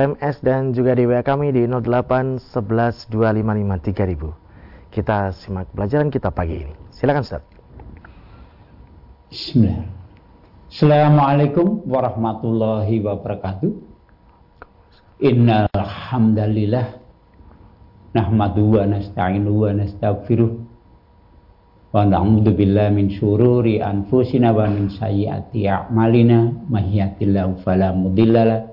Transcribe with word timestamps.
SMS 0.00 0.40
dan 0.40 0.72
juga 0.72 0.96
di 0.96 1.04
WA 1.04 1.20
kami 1.20 1.52
di 1.52 1.68
08 1.68 2.40
11 2.40 3.12
255 3.12 4.32
3000. 4.32 4.88
Kita 4.88 5.28
simak 5.36 5.68
pelajaran 5.76 6.08
kita 6.08 6.32
pagi 6.32 6.64
ini. 6.64 6.74
Silakan 6.88 7.20
Ustaz. 7.20 7.44
Bismillah. 9.28 9.84
Assalamualaikum 10.72 11.84
warahmatullahi 11.84 13.04
wabarakatuh. 13.04 13.70
Innal 15.20 15.68
hamdalillah 15.76 16.96
nahmadu 18.16 18.80
wa 18.80 18.88
nasta'inu 18.88 19.52
wa 19.52 19.70
nastaghfiruh 19.76 20.50
wa 21.90 22.06
na'udzu 22.06 22.56
billahi 22.56 22.94
min 22.94 23.06
syururi 23.12 23.84
anfusina 23.84 24.54
wa 24.54 24.64
min 24.70 24.88
sayyiati 24.88 25.66
a'malina 25.68 26.54
may 26.70 26.86
yahdihillahu 26.88 27.60
fala 27.66 27.92
mudhillalah 27.92 28.69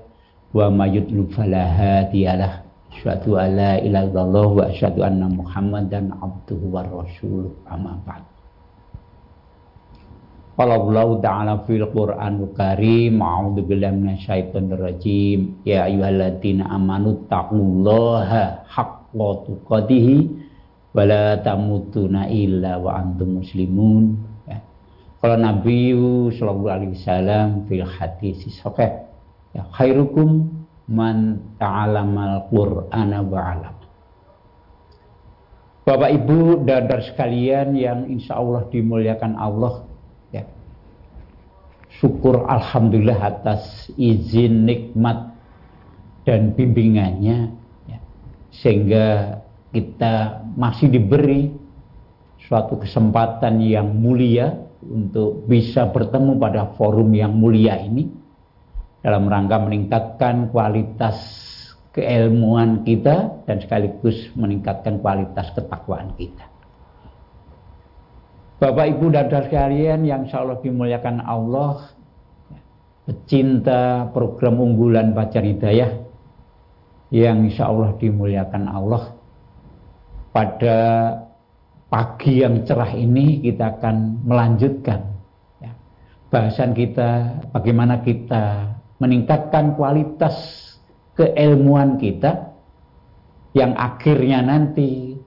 wa 0.56 0.72
may 0.72 0.96
yudlil 0.96 1.28
fala 1.36 1.60
hadiyalah 1.60 2.64
asyhadu 2.88 3.36
an 3.36 3.48
la 3.52 3.72
ilaha 3.78 4.04
illallah 4.08 4.48
wa 4.48 4.62
asyhadu 4.64 5.04
anna 5.04 5.28
muhammadan 5.28 6.08
abduhu 6.18 6.72
wa 6.72 6.82
rasuluh. 6.82 7.52
Amma 7.68 8.00
ba'd. 8.02 8.24
Allah 10.58 11.06
Ta'ala 11.22 11.54
fil 11.70 11.86
Qur'anul 11.86 12.50
Karim 12.58 13.22
A'udzu 13.22 13.62
billahi 13.62 13.94
minasyaitonir 13.94 14.82
rajim. 14.82 15.62
Ya 15.62 15.86
ayyuhalladzina 15.86 16.66
amanu 16.66 17.22
taqullaha 17.30 18.66
haqqa 18.66 19.28
tuqatih 19.46 20.26
wa 20.90 21.06
la 21.06 21.38
tamutunna 21.38 22.26
illa 22.26 22.74
wa 22.82 22.98
antum 22.98 23.38
muslimun. 23.38 24.18
Ya. 24.50 24.58
Kalau 25.22 25.38
Nabi 25.38 25.94
sallallahu 26.34 26.74
alaihi 26.74 26.98
wasallam 26.98 27.46
fil 27.70 27.86
hadis 27.86 28.42
sahih 28.58 29.07
ya 29.52 29.62
khairukum 29.76 30.50
man 30.88 31.40
ta'alamal 31.60 32.48
Qur'ana 32.48 33.18
wa 33.24 33.40
'alam. 33.40 33.76
Bapak 35.88 36.10
Ibu 36.20 36.68
dan 36.68 36.84
saudara 36.84 37.00
sekalian 37.00 37.72
yang 37.72 38.04
insya 38.12 38.36
Allah 38.36 38.68
dimuliakan 38.68 39.32
Allah 39.40 39.88
syukur 41.98 42.46
alhamdulillah 42.46 43.18
atas 43.18 43.90
izin 43.98 44.68
nikmat 44.68 45.34
dan 46.22 46.54
bimbingannya 46.54 47.50
ya, 47.90 47.98
sehingga 48.54 49.06
kita 49.74 50.44
masih 50.54 50.92
diberi 50.92 51.52
suatu 52.46 52.78
kesempatan 52.78 53.60
yang 53.60 53.90
mulia 53.98 54.56
untuk 54.84 55.44
bisa 55.50 55.90
bertemu 55.90 56.38
pada 56.38 56.70
forum 56.78 57.10
yang 57.12 57.34
mulia 57.34 57.76
ini 57.82 58.08
dalam 59.02 59.30
rangka 59.30 59.56
meningkatkan 59.62 60.50
kualitas 60.50 61.16
keilmuan 61.94 62.86
kita 62.86 63.42
dan 63.46 63.58
sekaligus 63.58 64.30
meningkatkan 64.38 65.02
kualitas 65.02 65.50
ketakwaan 65.54 66.14
kita. 66.14 66.46
Bapak 68.58 68.90
Ibu 68.90 69.14
dan 69.14 69.30
saudara 69.30 69.46
sekalian 69.46 70.02
yang 70.02 70.26
insya 70.26 70.42
Allah 70.42 70.58
dimuliakan 70.58 71.22
Allah 71.22 71.94
pecinta 73.06 74.10
program 74.10 74.58
unggulan 74.58 75.14
Pacar 75.14 75.46
Hidayah 75.46 75.94
yang 77.14 77.46
insya 77.46 77.70
Allah 77.70 77.94
dimuliakan 77.96 78.66
Allah 78.66 79.14
pada 80.34 80.78
pagi 81.88 82.44
yang 82.44 82.66
cerah 82.68 82.92
ini 82.98 83.40
kita 83.40 83.80
akan 83.80 84.26
melanjutkan 84.28 85.06
ya, 85.62 85.72
bahasan 86.28 86.76
kita 86.76 87.40
bagaimana 87.54 88.04
kita 88.04 88.76
meningkatkan 88.98 89.78
kualitas 89.78 90.34
keilmuan 91.14 91.98
kita 91.98 92.54
yang 93.54 93.74
akhirnya 93.74 94.42
nanti 94.42 95.18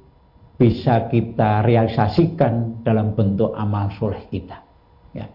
bisa 0.55 1.09
kita 1.09 1.65
realisasikan 1.65 2.85
dalam 2.85 3.17
bentuk 3.17 3.51
amal 3.57 3.89
soleh 3.97 4.29
kita. 4.29 4.61
Ya. 5.11 5.25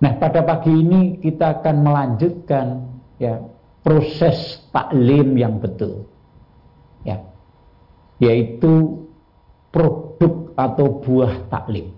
Nah 0.00 0.12
pada 0.16 0.40
pagi 0.40 0.72
ini 0.72 1.20
kita 1.20 1.60
akan 1.60 1.76
melanjutkan 1.84 2.66
ya 3.20 3.44
proses 3.84 4.66
taklim 4.72 5.36
yang 5.36 5.60
betul, 5.62 6.08
ya, 7.06 7.22
yaitu 8.18 9.04
produk 9.70 10.56
atau 10.56 10.86
buah 11.04 11.46
taklim. 11.52 11.95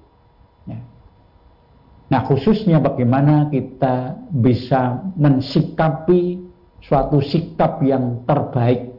Nah 2.09 2.25
khususnya 2.25 2.81
bagaimana 2.81 3.53
kita 3.53 4.17
bisa 4.33 5.13
mensikapi 5.17 6.41
suatu 6.81 7.21
sikap 7.21 7.85
yang 7.85 8.25
terbaik 8.25 8.99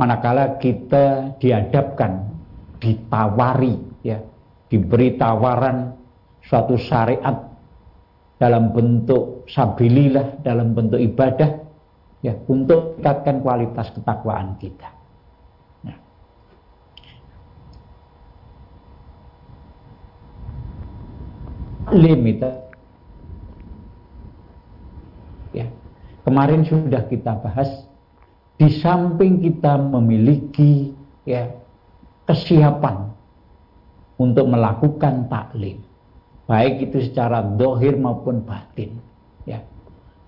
manakala 0.00 0.56
kita 0.56 1.36
dihadapkan, 1.36 2.24
ditawari, 2.80 3.76
ya, 4.00 4.24
diberi 4.72 5.20
tawaran 5.20 5.92
suatu 6.40 6.80
syariat 6.80 7.36
dalam 8.40 8.72
bentuk 8.72 9.44
sabilillah, 9.44 10.40
dalam 10.40 10.72
bentuk 10.72 10.96
ibadah, 10.96 11.60
ya, 12.24 12.32
untuk 12.48 12.96
meningkatkan 12.96 13.44
kualitas 13.44 13.92
ketakwaan 13.92 14.56
kita. 14.56 14.88
Ya. 15.84 15.96
Limita, 21.90 22.50
ya, 25.50 25.66
kemarin 26.22 26.62
sudah 26.62 27.02
kita 27.10 27.34
bahas 27.42 27.66
di 28.54 28.70
samping 28.78 29.42
kita 29.42 29.74
memiliki 29.74 30.94
ya 31.26 31.50
kesiapan 32.30 33.10
untuk 34.22 34.46
melakukan 34.46 35.26
taklim 35.26 35.82
baik 36.50 36.90
itu 36.90 37.06
secara 37.06 37.46
dohir 37.46 37.94
maupun 37.94 38.42
batin 38.42 38.98
ya. 39.46 39.62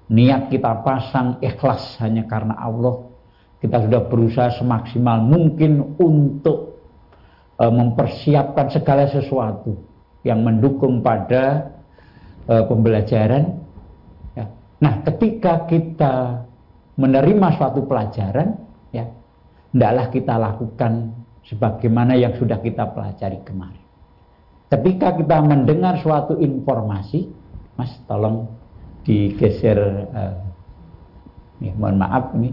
Niat 0.06 0.54
kita 0.54 0.86
pasang 0.86 1.42
ikhlas 1.42 1.98
hanya 1.98 2.22
karena 2.30 2.54
Allah. 2.54 3.10
Kita 3.58 3.82
sudah 3.86 4.06
berusaha 4.10 4.58
semaksimal 4.58 5.22
mungkin 5.22 5.94
untuk 5.98 6.82
e, 7.54 7.64
mempersiapkan 7.70 8.74
segala 8.74 9.06
sesuatu 9.06 9.78
yang 10.22 10.46
mendukung 10.46 11.02
pada 11.02 11.74
e, 12.46 12.54
pembelajaran 12.66 13.58
ya. 14.38 14.46
nah 14.78 15.02
ketika 15.02 15.66
kita 15.66 16.46
menerima 16.96 17.56
suatu 17.56 17.88
pelajaran, 17.88 18.60
ya, 18.92 19.08
hendaklah 19.72 20.06
kita 20.12 20.34
lakukan 20.36 20.92
sebagaimana 21.48 22.14
yang 22.16 22.36
sudah 22.36 22.60
kita 22.60 22.92
pelajari 22.92 23.40
kemarin. 23.42 23.82
Ketika 24.68 25.16
kita 25.16 25.36
mendengar 25.44 26.00
suatu 26.00 26.36
informasi, 26.40 27.28
Mas 27.76 27.92
tolong 28.08 28.48
digeser, 29.04 30.08
uh, 30.12 30.36
nih, 31.60 31.72
mohon 31.76 31.96
maaf 32.00 32.32
ini. 32.36 32.52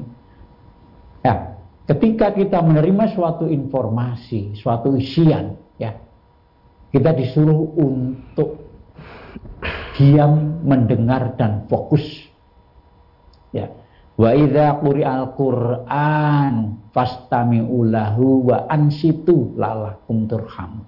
Ya, 1.23 1.59
ketika 1.87 2.31
kita 2.31 2.59
menerima 2.63 3.15
suatu 3.15 3.47
informasi, 3.47 4.55
suatu 4.55 4.95
isian, 4.95 5.55
ya, 5.55 5.58
kita 6.89 7.13
disuruh 7.13 7.77
untuk 7.77 8.65
diam, 9.97 10.63
mendengar 10.65 11.37
dan 11.37 11.69
fokus. 11.69 12.03
Ya, 13.53 13.69
Wa 14.19 14.35
idza 14.35 14.83
quri'al 14.83 15.31
Qur'an 15.31 16.75
fastami'u 16.91 17.87
lahu 17.87 18.51
wa 18.51 18.67
ansitu 18.67 19.55
lalakum 19.55 20.27
turham. 20.27 20.83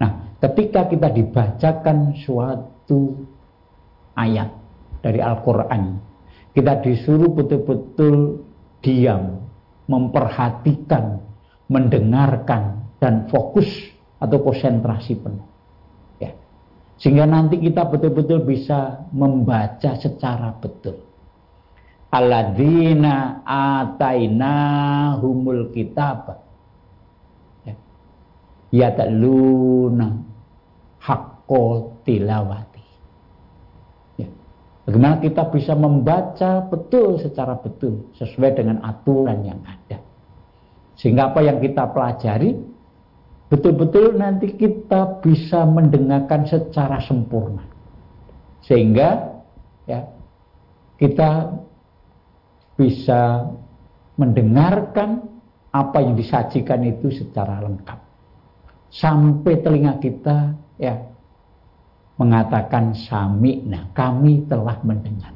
Nah, 0.00 0.40
ketika 0.40 0.88
kita 0.88 1.12
dibacakan 1.12 2.16
suatu 2.16 3.20
ayat 4.16 4.48
dari 5.04 5.20
Al-Qur'an, 5.20 6.00
kita 6.56 6.80
disuruh 6.80 7.36
betul-betul 7.36 8.48
diam, 8.80 9.44
memperhatikan, 9.92 11.20
mendengarkan 11.68 12.80
dan 12.96 13.28
fokus 13.28 13.91
atau 14.22 14.38
konsentrasi 14.38 15.18
penuh. 15.18 15.48
Ya. 16.22 16.30
Sehingga 17.02 17.26
nanti 17.26 17.58
kita 17.58 17.90
betul-betul 17.90 18.46
bisa 18.46 19.10
membaca 19.10 19.98
secara 19.98 20.54
betul 20.62 21.12
alladzina 22.12 23.40
ataina 23.48 24.56
humul 25.16 25.72
kitab 25.72 26.44
ya 27.64 27.74
yataluna 28.68 30.20
haqqo 31.00 31.96
tilawati 32.04 32.84
ya. 34.20 34.28
bagaimana 34.84 35.24
kita 35.24 35.42
bisa 35.48 35.72
membaca 35.72 36.68
betul 36.68 37.16
secara 37.16 37.56
betul 37.56 38.12
sesuai 38.20 38.60
dengan 38.60 38.84
aturan 38.84 39.40
yang 39.48 39.60
ada 39.64 40.04
sehingga 41.00 41.32
apa 41.32 41.40
yang 41.40 41.64
kita 41.64 41.88
pelajari 41.96 42.60
betul-betul 43.52 44.16
nanti 44.16 44.56
kita 44.56 45.20
bisa 45.20 45.68
mendengarkan 45.68 46.48
secara 46.48 47.04
sempurna 47.04 47.68
sehingga 48.64 49.36
ya 49.84 50.08
kita 50.96 51.52
bisa 52.80 53.52
mendengarkan 54.16 55.28
apa 55.72 55.98
yang 56.00 56.16
disajikan 56.16 56.80
itu 56.84 57.12
secara 57.12 57.60
lengkap. 57.64 58.00
Sampai 58.92 59.60
telinga 59.60 59.96
kita 60.00 60.52
ya 60.76 61.00
mengatakan 62.20 62.92
sami, 62.92 63.64
nah 63.64 63.88
kami 63.96 64.44
telah 64.48 64.76
mendengar. 64.84 65.32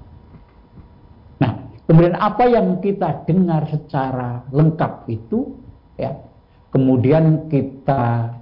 Nah, 1.40 1.52
kemudian 1.88 2.16
apa 2.20 2.44
yang 2.48 2.80
kita 2.84 3.24
dengar 3.24 3.64
secara 3.72 4.44
lengkap 4.52 5.08
itu 5.08 5.56
ya 5.96 6.25
kemudian 6.76 7.48
kita 7.48 8.36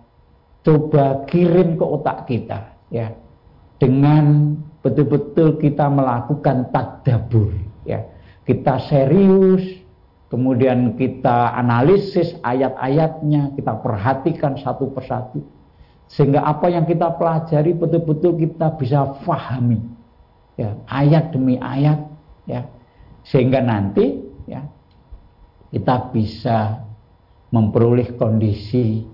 coba 0.66 1.22
kirim 1.30 1.78
ke 1.78 1.84
otak 1.86 2.26
kita 2.26 2.74
ya 2.90 3.14
dengan 3.78 4.58
betul-betul 4.82 5.62
kita 5.62 5.86
melakukan 5.86 6.74
tadabur 6.74 7.54
ya 7.86 8.02
kita 8.42 8.82
serius 8.90 9.84
kemudian 10.34 10.98
kita 10.98 11.54
analisis 11.54 12.34
ayat-ayatnya, 12.42 13.54
kita 13.54 13.78
perhatikan 13.78 14.58
satu 14.58 14.90
persatu. 14.90 15.46
Sehingga 16.10 16.42
apa 16.42 16.66
yang 16.74 16.90
kita 16.90 17.14
pelajari 17.14 17.70
betul-betul 17.70 18.42
kita 18.42 18.74
bisa 18.74 19.14
fahami. 19.22 19.78
Ya, 20.58 20.74
ayat 20.90 21.30
demi 21.30 21.54
ayat 21.62 22.02
ya. 22.50 22.66
Sehingga 23.22 23.62
nanti 23.62 24.26
ya 24.50 24.66
kita 25.70 26.10
bisa 26.10 26.82
memperoleh 27.54 28.18
kondisi 28.18 29.06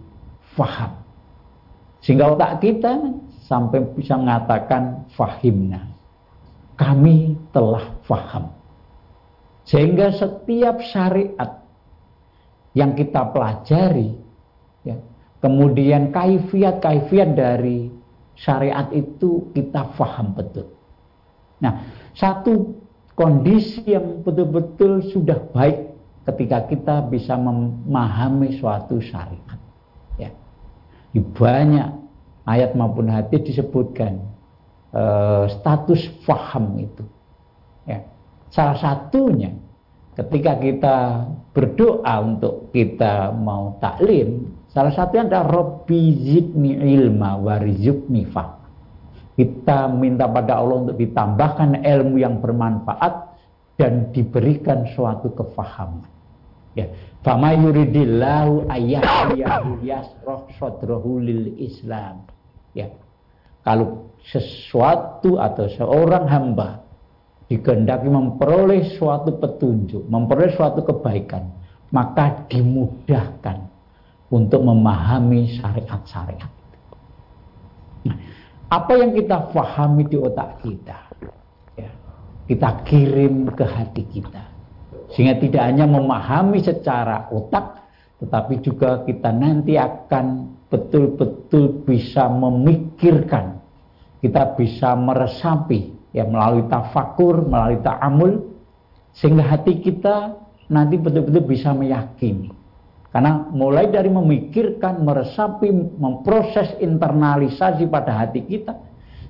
faham. 0.57 0.97
Sehingga 2.01 2.33
otak 2.33 2.65
kita 2.65 2.97
sampai 3.45 3.85
bisa 3.93 4.17
mengatakan 4.17 5.05
fahimna. 5.13 5.93
Kami 6.81 7.37
telah 7.53 7.93
faham. 8.09 8.57
Sehingga 9.69 10.17
setiap 10.17 10.81
syariat 10.81 11.61
yang 12.73 12.97
kita 12.97 13.29
pelajari, 13.29 14.17
ya, 14.89 14.97
kemudian 15.45 16.09
kaifiat-kaifiat 16.09 17.37
dari 17.37 17.93
syariat 18.33 18.89
itu 18.97 19.53
kita 19.53 19.93
faham 20.01 20.33
betul. 20.33 20.73
Nah, 21.61 21.85
satu 22.17 22.81
kondisi 23.13 23.85
yang 23.85 24.25
betul-betul 24.25 25.05
sudah 25.13 25.37
baik 25.53 25.90
ketika 26.29 26.69
kita 26.69 26.97
bisa 27.09 27.35
memahami 27.37 28.61
suatu 28.61 29.01
syariat. 29.01 29.59
Ya. 30.21 30.31
Di 31.11 31.21
banyak 31.25 31.89
ayat 32.45 32.77
maupun 32.77 33.09
hadis 33.09 33.41
disebutkan 33.55 34.21
uh, 34.93 35.49
status 35.49 36.05
faham 36.29 36.77
itu. 36.77 37.05
Ya. 37.89 38.05
Salah 38.53 38.77
satunya 38.77 39.57
ketika 40.19 40.59
kita 40.61 40.97
berdoa 41.57 42.15
untuk 42.21 42.69
kita 42.75 43.33
mau 43.33 43.81
taklim, 43.81 44.53
salah 44.69 44.93
satunya 44.93 45.27
adalah 45.27 45.47
Robbi 45.49 46.03
zidni 46.21 46.77
ilma 46.77 47.41
warizukni 47.41 48.29
fah. 48.29 48.61
Kita 49.41 49.89
minta 49.89 50.29
pada 50.29 50.61
Allah 50.61 50.85
untuk 50.85 51.01
ditambahkan 51.01 51.81
ilmu 51.81 52.21
yang 52.21 52.45
bermanfaat 52.45 53.30
dan 53.81 54.13
diberikan 54.13 54.85
suatu 54.93 55.33
kefahaman. 55.33 56.05
Ya, 56.77 56.93
fama 57.25 57.57
yuridillahu 57.57 58.69
ayyahyahu 58.69 59.81
yasroh 59.81 60.45
sodrahu 60.61 61.17
lil 61.17 61.57
Islam. 61.57 62.29
Ya, 62.77 62.93
kalau 63.65 64.13
sesuatu 64.21 65.41
atau 65.41 65.65
seorang 65.73 66.29
hamba 66.29 66.85
dikehendaki 67.49 68.07
memperoleh 68.07 68.95
suatu 69.01 69.41
petunjuk, 69.41 70.07
memperoleh 70.07 70.53
suatu 70.55 70.85
kebaikan, 70.85 71.49
maka 71.91 72.47
dimudahkan 72.47 73.67
untuk 74.31 74.63
memahami 74.63 75.59
syariat-syariat. 75.59 76.53
Nah, 78.07 78.17
apa 78.71 78.93
yang 78.95 79.11
kita 79.11 79.51
fahami 79.51 80.07
di 80.07 80.15
otak 80.15 80.63
kita, 80.63 81.11
kita 82.51 82.83
kirim 82.83 83.47
ke 83.55 83.63
hati 83.63 84.03
kita. 84.11 84.43
Sehingga 85.15 85.39
tidak 85.39 85.63
hanya 85.71 85.87
memahami 85.87 86.59
secara 86.59 87.31
otak, 87.31 87.79
tetapi 88.19 88.59
juga 88.59 89.07
kita 89.07 89.31
nanti 89.31 89.79
akan 89.79 90.51
betul-betul 90.67 91.87
bisa 91.87 92.27
memikirkan, 92.27 93.63
kita 94.19 94.59
bisa 94.59 94.99
meresapi 94.99 95.95
ya 96.11 96.27
melalui 96.27 96.67
tafakur, 96.67 97.47
melalui 97.47 97.79
ta'amul 97.87 98.33
sehingga 99.15 99.47
hati 99.47 99.79
kita 99.79 100.35
nanti 100.67 100.99
betul-betul 100.99 101.47
bisa 101.47 101.71
meyakini. 101.71 102.51
Karena 103.11 103.47
mulai 103.51 103.91
dari 103.91 104.07
memikirkan, 104.07 105.03
meresapi, 105.03 105.71
memproses 105.99 106.79
internalisasi 106.79 107.87
pada 107.91 108.27
hati 108.27 108.43
kita 108.47 108.75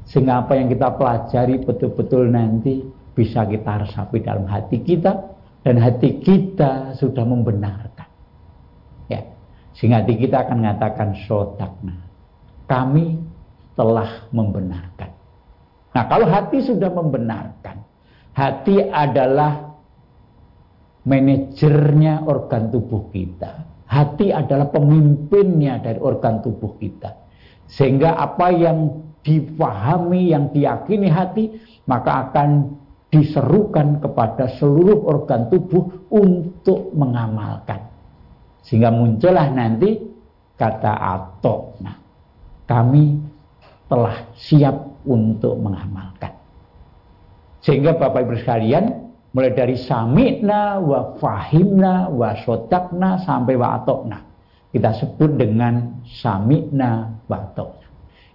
sehingga 0.05 0.45
apa 0.45 0.57
yang 0.57 0.69
kita 0.69 0.89
pelajari 1.01 1.65
betul-betul 1.65 2.29
nanti 2.29 3.00
bisa 3.21 3.45
kita 3.45 3.85
resapi 3.85 4.25
dalam 4.25 4.49
hati 4.49 4.81
kita 4.81 5.13
dan 5.61 5.77
hati 5.77 6.25
kita 6.25 6.97
sudah 6.97 7.21
membenarkan. 7.29 8.09
Ya. 9.13 9.29
Sehingga 9.77 10.01
hati 10.01 10.17
kita 10.17 10.49
akan 10.49 10.57
mengatakan 10.65 11.13
sodakna. 11.29 12.01
Kami 12.65 13.21
telah 13.77 14.25
membenarkan. 14.33 15.13
Nah, 15.93 16.05
kalau 16.09 16.25
hati 16.33 16.65
sudah 16.65 16.89
membenarkan, 16.89 17.85
hati 18.33 18.89
adalah 18.89 19.77
manajernya 21.05 22.25
organ 22.25 22.73
tubuh 22.73 23.13
kita. 23.13 23.69
Hati 23.91 24.31
adalah 24.31 24.71
pemimpinnya 24.71 25.83
dari 25.83 25.99
organ 25.99 26.41
tubuh 26.41 26.79
kita. 26.79 27.11
Sehingga 27.67 28.17
apa 28.17 28.55
yang 28.55 29.11
difahami, 29.27 30.31
yang 30.31 30.49
diyakini 30.55 31.11
hati, 31.11 31.59
maka 31.91 32.31
akan 32.31 32.80
diserukan 33.11 33.99
kepada 33.99 34.47
seluruh 34.57 35.03
organ 35.03 35.51
tubuh 35.51 36.07
untuk 36.15 36.95
mengamalkan. 36.95 37.91
Sehingga 38.63 38.95
muncullah 38.95 39.51
nanti 39.51 39.99
kata 40.55 40.95
atau. 40.95 41.75
Nah, 41.83 41.99
kami 42.71 43.19
telah 43.91 44.31
siap 44.39 45.03
untuk 45.03 45.59
mengamalkan. 45.59 46.31
Sehingga 47.61 47.99
Bapak 47.99 48.25
Ibu 48.25 48.39
sekalian, 48.41 49.11
mulai 49.35 49.53
dari 49.53 49.75
sami'na 49.75 50.79
wa 50.79 51.19
fahimna 51.19 52.09
wa 52.15 52.31
sodakna 52.47 53.21
sampai 53.27 53.59
wa 53.59 53.83
atokna. 53.83 54.19
Kita 54.71 54.95
sebut 55.03 55.35
dengan 55.35 55.99
sami'na 56.07 57.27
wa 57.27 57.37
atokna. 57.43 57.87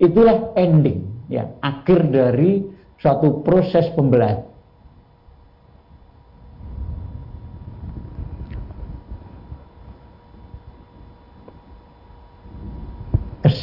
Itulah 0.03 0.51
ending, 0.59 1.31
ya, 1.31 1.47
akhir 1.63 2.11
dari 2.11 2.67
suatu 2.99 3.39
proses 3.39 3.87
pembelajaran. 3.95 4.54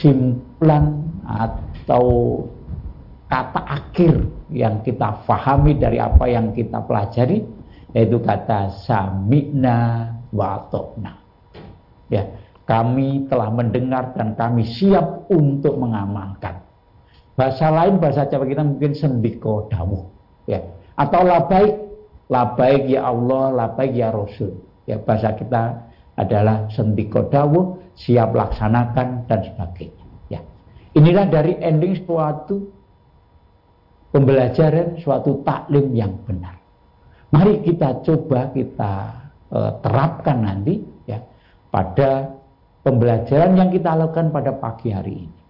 Kesimpulan 0.03 0.99
atau 1.23 2.05
kata 3.31 3.63
akhir 3.63 4.27
yang 4.51 4.83
kita 4.83 5.23
fahami 5.23 5.79
dari 5.79 6.03
apa 6.03 6.27
yang 6.27 6.51
kita 6.51 6.83
pelajari 6.83 7.47
yaitu 7.95 8.19
kata 8.19 8.83
sami'na 8.83 10.11
wa 10.35 10.67
tokna. 10.75 11.23
Ya, 12.11 12.35
kami 12.67 13.31
telah 13.31 13.55
mendengar 13.55 14.11
dan 14.19 14.35
kami 14.35 14.67
siap 14.67 15.31
untuk 15.31 15.79
mengamalkan. 15.79 16.67
Bahasa 17.39 17.71
lain 17.71 18.03
bahasa 18.03 18.27
Jawa 18.27 18.45
kita 18.45 18.67
mungkin 18.67 18.93
sendiko 18.99 19.71
dawuh, 19.71 20.11
ya. 20.51 20.61
Atau 20.99 21.25
labaik, 21.25 21.79
labaik 22.27 22.91
ya 22.91 23.09
Allah, 23.09 23.55
labaik 23.55 23.97
ya 23.97 24.13
Rasul. 24.13 24.61
Ya, 24.85 24.99
bahasa 25.01 25.33
kita 25.39 25.92
adalah 26.17 26.69
sendiko 26.69 27.29
dawuh, 27.33 27.95
siap 27.97 28.37
laksanakan 28.37 29.25
dan 29.29 29.41
sebagainya. 29.53 30.07
Ya. 30.29 30.41
Inilah 30.93 31.27
dari 31.29 31.57
ending 31.61 32.05
suatu 32.05 32.69
pembelajaran 34.13 35.01
suatu 35.01 35.41
taklim 35.43 35.97
yang 35.97 36.13
benar. 36.29 36.61
Mari 37.33 37.65
kita 37.65 38.05
coba 38.05 38.53
kita 38.53 38.95
e, 39.49 39.59
terapkan 39.81 40.45
nanti 40.45 40.85
ya 41.09 41.17
pada 41.73 42.37
pembelajaran 42.85 43.57
yang 43.57 43.73
kita 43.73 43.97
lakukan 43.97 44.29
pada 44.29 44.53
pagi 44.53 44.93
hari 44.93 45.15
ini. 45.25 45.41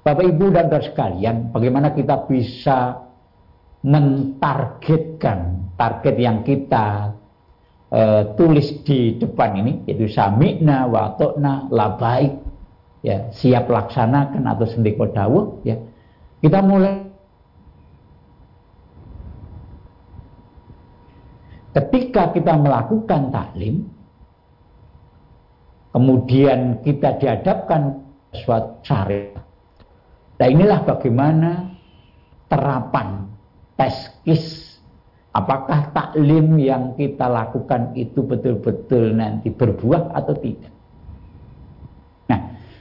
Bapak 0.00 0.26
Ibu 0.26 0.50
dan 0.50 0.66
saudara 0.66 0.84
sekalian, 0.90 1.36
bagaimana 1.54 1.92
kita 1.94 2.24
bisa 2.26 3.04
mentargetkan 3.84 5.70
target 5.76 6.16
yang 6.18 6.42
kita 6.42 7.14
e, 7.90 8.02
tulis 8.38 8.82
di 8.86 9.18
depan 9.18 9.60
ini 9.60 9.72
yaitu 9.84 10.06
sami'na 10.08 10.86
wa 10.86 11.14
to'na 11.18 11.68
baik 11.98 12.32
ya 13.04 13.28
siap 13.34 13.66
laksanakan 13.68 14.46
atau 14.46 14.66
sendiko 14.66 15.10
dawuh 15.10 15.60
ya 15.66 15.76
kita 16.40 16.64
mulai 16.64 17.10
ketika 21.74 22.34
kita 22.34 22.52
melakukan 22.58 23.30
taklim, 23.30 23.86
kemudian 25.94 26.82
kita 26.82 27.18
dihadapkan 27.18 28.02
suatu 28.34 28.82
syariat. 28.86 29.42
Nah 30.40 30.48
inilah 30.48 30.80
bagaimana 30.86 31.50
terapan 32.48 33.28
teskis 33.76 34.69
apakah 35.30 35.94
taklim 35.94 36.58
yang 36.58 36.94
kita 36.98 37.30
lakukan 37.30 37.94
itu 37.94 38.22
betul-betul 38.22 39.14
nanti 39.14 39.50
berbuah 39.50 40.10
atau 40.14 40.34
tidak. 40.38 40.72
Nah, 42.26 42.40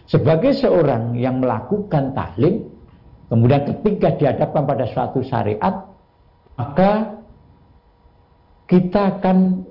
sebagai 0.09 0.57
seorang 0.57 1.13
yang 1.17 1.41
melakukan 1.41 2.17
taklim, 2.17 2.65
kemudian 3.29 3.69
ketika 3.69 4.17
dihadapkan 4.17 4.63
pada 4.65 4.85
suatu 4.89 5.21
syariat, 5.21 5.85
maka 6.57 7.21
kita 8.69 9.17
akan 9.17 9.65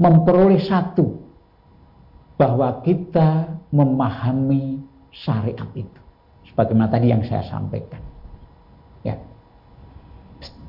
memperoleh 0.00 0.60
satu 0.64 1.20
bahwa 2.36 2.80
kita 2.82 3.48
memahami 3.70 4.82
syariat 5.12 5.68
itu 5.76 6.00
sebagaimana 6.52 6.90
tadi 6.90 7.12
yang 7.12 7.22
saya 7.24 7.44
sampaikan 7.46 8.00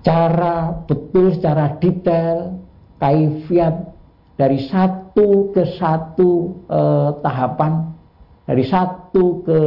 secara 0.03 0.83
betul 0.83 1.31
secara 1.31 1.79
detail 1.79 2.59
kaifiat 2.99 3.95
dari 4.35 4.67
satu 4.67 5.55
ke 5.55 5.63
satu 5.79 6.59
eh, 6.67 7.09
tahapan 7.23 7.95
dari 8.43 8.67
satu 8.67 9.47
ke 9.47 9.59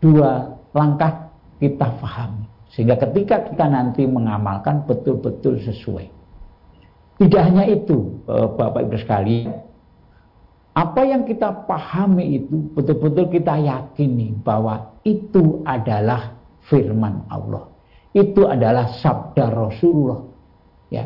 dua 0.00 0.56
langkah 0.72 1.28
kita 1.60 1.84
pahami 2.00 2.48
sehingga 2.72 2.96
ketika 2.96 3.44
kita 3.52 3.68
nanti 3.68 4.08
mengamalkan 4.08 4.88
betul-betul 4.88 5.60
sesuai 5.60 6.08
tidak 7.20 7.42
hanya 7.44 7.68
itu 7.68 8.16
eh, 8.24 8.48
Bapak 8.56 8.88
Ibu 8.88 8.96
sekalian 9.04 9.52
apa 10.72 11.04
yang 11.04 11.28
kita 11.28 11.68
pahami 11.68 12.40
itu 12.40 12.72
betul-betul 12.72 13.36
kita 13.36 13.60
yakini 13.60 14.32
bahwa 14.40 14.96
itu 15.04 15.60
adalah 15.64 16.36
firman 16.68 17.24
Allah. 17.28 17.75
Itu 18.16 18.48
adalah 18.48 18.96
sabda 18.96 19.52
Rasulullah. 19.52 20.24
Ya. 20.88 21.04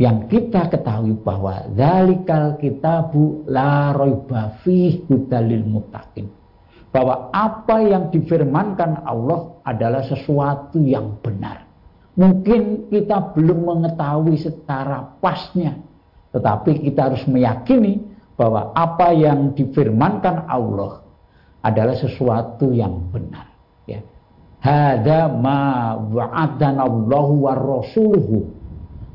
Yang 0.00 0.32
kita 0.32 0.72
ketahui 0.72 1.12
bahwa 1.20 1.68
zalikal 1.76 2.56
kitabu 2.56 3.44
la 3.44 3.92
raiba 3.92 4.56
fih 4.64 5.04
hudalil. 5.04 5.60
Bahwa 6.88 7.28
apa 7.36 7.84
yang 7.84 8.08
difirmankan 8.08 9.04
Allah 9.04 9.60
adalah 9.68 10.00
sesuatu 10.08 10.80
yang 10.80 11.20
benar. 11.20 11.68
Mungkin 12.16 12.88
kita 12.88 13.36
belum 13.36 13.66
mengetahui 13.66 14.40
secara 14.40 15.18
pasnya, 15.20 15.76
tetapi 16.32 16.80
kita 16.80 17.12
harus 17.12 17.26
meyakini 17.26 17.98
bahwa 18.38 18.72
apa 18.72 19.10
yang 19.10 19.52
difirmankan 19.52 20.46
Allah 20.46 21.02
adalah 21.60 21.98
sesuatu 21.98 22.70
yang 22.70 23.10
benar 23.10 23.53
hada 24.64 25.28
ma 25.28 25.92
wa'adana 26.00 26.88
Allah 26.88 27.28
wa 27.28 27.52
rasuluhu 27.52 28.48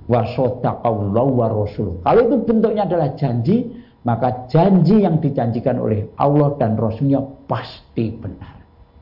wa 0.06 0.22
sadaqallahu 0.38 1.32
wa 1.34 1.48
rasuluhu. 1.50 1.98
Kalau 2.06 2.22
itu 2.30 2.36
bentuknya 2.46 2.86
adalah 2.86 3.18
janji 3.18 3.66
maka 4.06 4.48
janji 4.48 5.04
yang 5.04 5.20
dijanjikan 5.20 5.76
oleh 5.82 6.08
Allah 6.16 6.56
dan 6.56 6.80
Rasulnya 6.80 7.20
pasti 7.50 8.16
benar. 8.16 8.56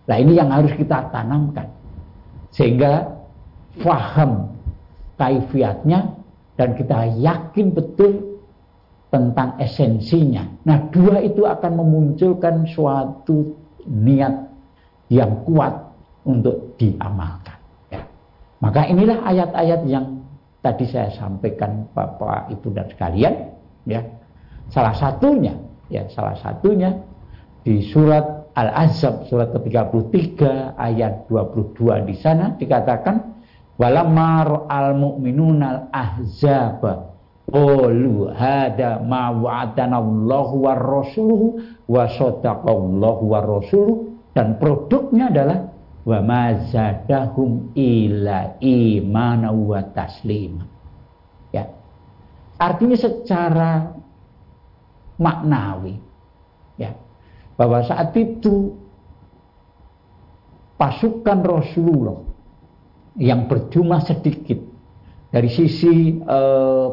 Nah 0.10 0.18
ini 0.18 0.40
yang 0.40 0.50
harus 0.50 0.74
kita 0.74 1.14
tanamkan. 1.14 1.70
Sehingga 2.50 3.06
faham 3.84 4.58
kaifiatnya 5.20 6.18
dan 6.58 6.74
kita 6.74 7.14
yakin 7.22 7.76
betul 7.76 8.42
tentang 9.14 9.56
esensinya. 9.62 10.44
Nah, 10.68 10.90
dua 10.92 11.24
itu 11.24 11.48
akan 11.48 11.72
memunculkan 11.80 12.68
suatu 12.68 13.56
niat 13.88 14.52
yang 15.08 15.48
kuat 15.48 15.87
untuk 16.28 16.76
diamalkan. 16.76 17.56
Ya. 17.88 18.04
Maka 18.60 18.86
inilah 18.92 19.24
ayat-ayat 19.24 19.82
yang 19.88 20.28
tadi 20.60 20.84
saya 20.92 21.08
sampaikan 21.16 21.88
Bapak 21.96 22.52
Ibu 22.52 22.68
dan 22.76 22.92
sekalian. 22.92 23.56
Ya, 23.88 24.04
salah 24.68 24.92
satunya, 24.92 25.56
ya 25.88 26.04
salah 26.12 26.36
satunya 26.36 27.00
di 27.64 27.80
surat 27.88 28.52
Al-Azab 28.58 29.30
surat 29.32 29.54
ke-33 29.54 30.40
ayat 30.76 31.30
22 31.30 32.10
di 32.10 32.16
sana 32.18 32.58
dikatakan 32.58 33.38
walamma 33.78 34.66
al-mu'minuna 34.66 35.66
al-ahzaba 35.94 37.14
Qalu 37.48 38.28
hada 38.36 39.00
ma 39.08 39.32
wa'adana 39.32 40.04
Allah 40.04 40.50
wa 40.52 40.74
rasuluhu 40.76 41.64
wa 41.88 42.04
sadaqallahu 42.04 43.24
wa 43.24 43.40
rasuluhu 43.40 44.20
dan 44.36 44.60
produknya 44.60 45.32
adalah 45.32 45.72
wa 46.08 46.24
ma 46.24 46.56
zadahum 46.72 47.76
ila 47.76 48.56
imana 48.64 49.52
wa 49.52 49.84
taslima. 49.92 50.64
Ya. 51.52 51.68
Artinya 52.56 52.96
secara 52.96 53.92
maknawi 55.20 56.00
ya 56.80 56.96
bahwa 57.60 57.84
saat 57.84 58.16
itu 58.16 58.78
pasukan 60.80 61.42
Rasulullah 61.44 62.22
yang 63.18 63.50
berjumlah 63.50 64.06
sedikit 64.06 64.62
dari 65.34 65.50
sisi 65.50 66.22
e, 66.22 66.40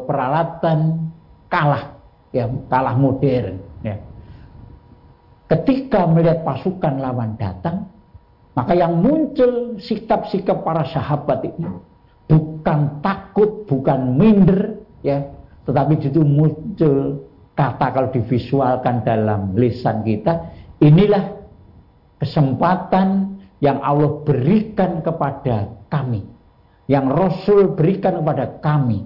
peralatan 0.03 1.05
kalah 1.47 2.01
ya 2.33 2.49
kalah 2.65 2.97
modern 2.97 3.61
ya 3.85 4.01
ketika 5.53 6.09
melihat 6.09 6.41
pasukan 6.41 6.97
lawan 6.97 7.37
datang 7.37 7.94
maka 8.55 8.73
yang 8.73 8.97
muncul 9.03 9.77
sikap-sikap 9.77 10.63
para 10.63 10.87
sahabat 10.87 11.51
itu 11.51 11.83
bukan 12.25 13.03
takut 13.03 13.67
bukan 13.67 14.15
minder 14.15 14.79
ya 15.03 15.21
tetapi 15.67 15.99
justru 16.01 16.23
muncul 16.23 17.27
kata 17.53 17.87
kalau 17.91 18.09
divisualkan 18.09 19.03
dalam 19.05 19.53
lisan 19.59 20.01
kita 20.01 20.49
inilah 20.81 21.35
kesempatan 22.17 23.37
yang 23.59 23.79
Allah 23.83 24.23
berikan 24.23 25.03
kepada 25.03 25.69
kami 25.91 26.35
yang 26.85 27.09
Rasul 27.09 27.73
berikan 27.73 28.21
kepada 28.21 28.61
kami, 28.61 29.01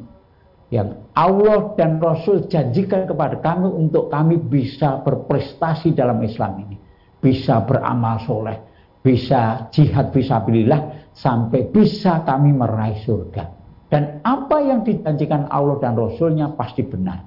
yang 0.67 0.99
Allah 1.15 1.73
dan 1.79 1.97
Rasul 1.99 2.47
janjikan 2.51 3.07
kepada 3.07 3.39
kami 3.39 3.71
untuk 3.71 4.11
kami 4.11 4.35
bisa 4.35 4.99
berprestasi 5.03 5.95
dalam 5.95 6.19
Islam 6.19 6.67
ini, 6.67 6.75
bisa 7.23 7.63
beramal 7.63 8.19
soleh, 8.27 8.59
bisa 8.99 9.71
jihad 9.71 10.11
visabilillah 10.11 11.11
sampai 11.15 11.71
bisa 11.71 12.23
kami 12.27 12.51
meraih 12.51 12.99
surga. 13.03 13.43
Dan 13.89 14.21
apa 14.21 14.61
yang 14.61 14.85
dijanjikan 14.85 15.49
Allah 15.49 15.81
dan 15.81 15.97
Rasulnya 15.97 16.53
pasti 16.53 16.85
benar. 16.85 17.25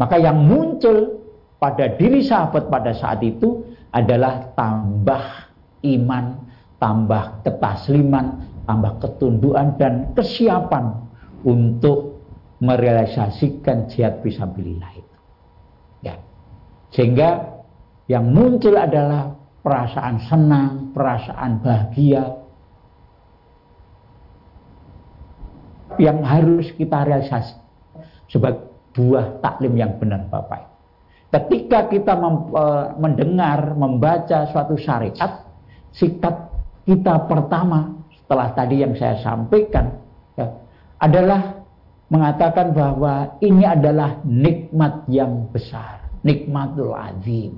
Maka 0.00 0.18
yang 0.18 0.42
muncul 0.50 1.22
pada 1.62 1.94
diri 1.94 2.26
sahabat 2.26 2.66
pada 2.66 2.90
saat 2.90 3.22
itu 3.22 3.62
adalah 3.94 4.50
tambah 4.58 5.22
iman, 5.86 6.42
tambah 6.82 7.46
ketasliman, 7.46 8.26
tambah 8.66 8.98
ketunduan 8.98 9.78
dan 9.78 10.10
kesiapan 10.18 11.06
untuk 11.46 12.18
merealisasikan 12.58 13.86
jihad 13.90 14.18
fisabilillah 14.26 14.90
itu. 14.98 15.16
Ya. 16.02 16.18
Sehingga 16.90 17.62
yang 18.10 18.30
muncul 18.30 18.74
adalah 18.74 19.38
perasaan 19.62 20.16
senang, 20.26 20.90
perasaan 20.90 21.62
bahagia 21.62 22.22
yang 26.02 26.20
harus 26.26 26.74
kita 26.74 27.06
realisasi 27.06 27.54
sebagai 28.26 28.68
buah 28.92 29.40
taklim 29.40 29.72
yang 29.76 29.96
benar 29.96 30.28
Bapak. 30.28 30.68
Ketika 31.32 31.88
kita 31.88 32.12
e, 32.20 32.64
mendengar, 33.00 33.72
membaca 33.72 34.44
suatu 34.52 34.76
syariat, 34.76 35.48
sikap 35.96 36.52
kita 36.84 37.24
pertama 37.24 38.04
setelah 38.12 38.52
tadi 38.52 38.84
yang 38.84 38.92
saya 38.92 39.16
sampaikan 39.24 39.96
ya, 40.36 40.52
adalah 41.00 41.64
mengatakan 42.12 42.76
bahwa 42.76 43.40
ini 43.40 43.64
adalah 43.64 44.20
nikmat 44.28 45.08
yang 45.08 45.48
besar, 45.48 46.04
nikmatul 46.20 46.92
azim. 46.92 47.56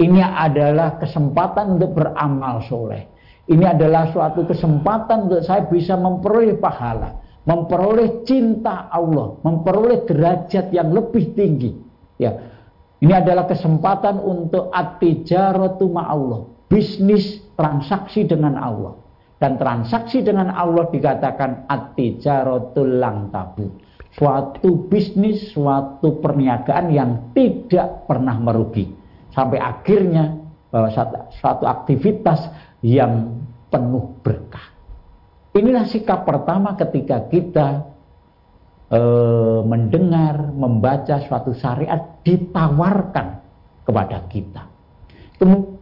Ini 0.00 0.20
adalah 0.24 0.96
kesempatan 0.96 1.76
untuk 1.76 2.00
beramal 2.00 2.64
soleh. 2.64 3.04
Ini 3.44 3.76
adalah 3.76 4.08
suatu 4.08 4.48
kesempatan 4.48 5.28
untuk 5.28 5.44
saya 5.44 5.68
bisa 5.68 5.98
memperoleh 6.00 6.56
pahala, 6.56 7.20
memperoleh 7.44 8.24
cinta 8.24 8.88
Allah, 8.88 9.36
memperoleh 9.44 10.08
derajat 10.08 10.72
yang 10.72 10.88
lebih 10.96 11.36
tinggi. 11.36 11.76
Ya, 12.16 12.32
ini 13.04 13.12
adalah 13.12 13.44
kesempatan 13.44 14.24
untuk 14.24 14.72
atijaratu 14.72 15.92
Allah, 15.92 16.48
bisnis 16.72 17.44
transaksi 17.58 18.24
dengan 18.24 18.56
Allah 18.56 18.96
dan 19.40 19.56
transaksi 19.56 20.20
dengan 20.20 20.52
Allah 20.52 20.88
dikatakan 20.92 21.64
at-tijaratul 21.66 23.00
lang 23.00 23.32
tabu. 23.32 23.72
suatu 24.10 24.90
bisnis, 24.90 25.54
suatu 25.54 26.18
perniagaan 26.18 26.90
yang 26.90 27.10
tidak 27.30 28.10
pernah 28.10 28.36
merugi. 28.42 28.99
Sampai 29.30 29.62
akhirnya 29.62 30.38
bahwa 30.70 30.90
suatu 31.34 31.64
aktivitas 31.66 32.50
yang 32.82 33.42
penuh 33.70 34.18
berkah. 34.22 34.74
Inilah 35.50 35.86
sikap 35.90 36.22
pertama 36.22 36.78
ketika 36.78 37.26
kita 37.26 37.90
e, 38.86 39.00
mendengar, 39.66 40.50
membaca 40.54 41.18
suatu 41.26 41.50
syariat 41.58 42.22
ditawarkan 42.22 43.42
kepada 43.82 44.18
kita. 44.30 44.62
Kemudian, 45.42 45.74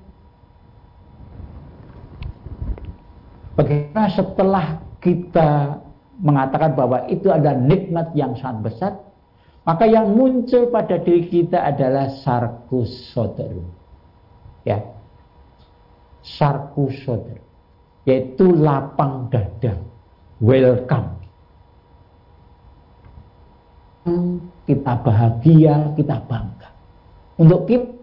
bagaimana 3.61 4.09
setelah 4.09 4.67
kita 5.05 5.83
mengatakan 6.19 6.73
bahwa 6.73 7.05
itu 7.13 7.29
adalah 7.29 7.61
nikmat 7.61 8.09
yang 8.17 8.33
sangat 8.41 8.73
besar, 8.73 8.93
maka 9.69 9.85
yang 9.85 10.17
muncul 10.17 10.73
pada 10.73 10.97
diri 10.97 11.29
kita 11.29 11.61
adalah 11.61 12.09
sarkus 12.25 13.13
sodaru. 13.13 13.69
Ya. 14.65 14.81
Sarkus 16.25 16.97
sodaru. 17.05 17.45
Yaitu 18.09 18.49
lapang 18.57 19.29
dada. 19.29 19.77
Welcome. 20.41 21.21
Kita 24.65 24.93
bahagia, 25.05 25.93
kita 25.93 26.17
bangga. 26.25 26.73
Untuk 27.37 27.69
kita 27.69 27.99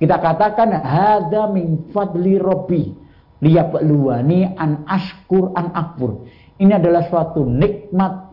kita 0.00 0.16
katakan 0.20 0.80
hada 0.80 1.52
min 1.52 1.92
fadli 1.92 2.40
robbi 2.40 2.92
liyabluwani 3.44 4.56
an 4.56 4.88
ashkur 4.88 5.52
an 5.52 5.76
akbur. 5.76 6.24
Ini 6.56 6.80
adalah 6.80 7.04
suatu 7.12 7.44
nikmat 7.44 8.23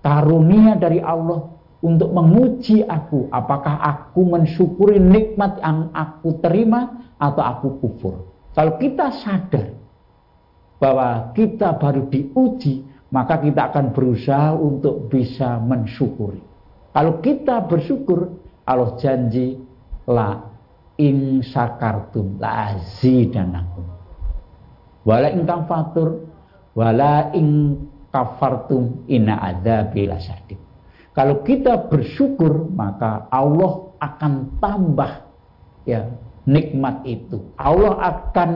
karunia 0.00 0.76
dari 0.76 1.00
Allah 1.00 1.48
untuk 1.80 2.12
menguji 2.12 2.84
aku 2.84 3.32
apakah 3.32 3.80
aku 3.80 4.20
mensyukuri 4.24 5.00
nikmat 5.00 5.60
yang 5.60 5.88
aku 5.96 6.36
terima 6.44 7.12
atau 7.16 7.40
aku 7.40 7.68
kufur. 7.80 8.14
Kalau 8.52 8.76
kita 8.76 9.12
sadar 9.20 9.76
bahwa 10.80 11.32
kita 11.36 11.76
baru 11.76 12.08
diuji, 12.08 12.84
maka 13.12 13.40
kita 13.40 13.72
akan 13.72 13.92
berusaha 13.92 14.56
untuk 14.56 15.08
bisa 15.12 15.60
mensyukuri. 15.60 16.40
Kalau 16.90 17.22
kita 17.22 17.64
bersyukur, 17.68 18.34
Allah 18.64 18.96
janji 18.98 19.60
la 20.08 20.50
in 21.00 21.40
sakartum 21.40 22.36
la 22.36 22.76
azidanakum 22.76 23.88
wala 25.04 25.32
ing 25.32 25.48
fatur 25.64 26.28
wala 26.76 27.32
ing 27.32 27.76
kafartum 28.10 29.06
inna 29.06 29.38
adzabi 29.38 30.06
lasadid 30.10 30.60
kalau 31.10 31.42
kita 31.42 31.90
bersyukur 31.90 32.70
maka 32.70 33.26
Allah 33.34 33.90
akan 33.98 34.62
tambah 34.62 35.26
ya 35.84 36.06
nikmat 36.48 37.02
itu. 37.04 37.52
Allah 37.58 37.98
akan 37.98 38.50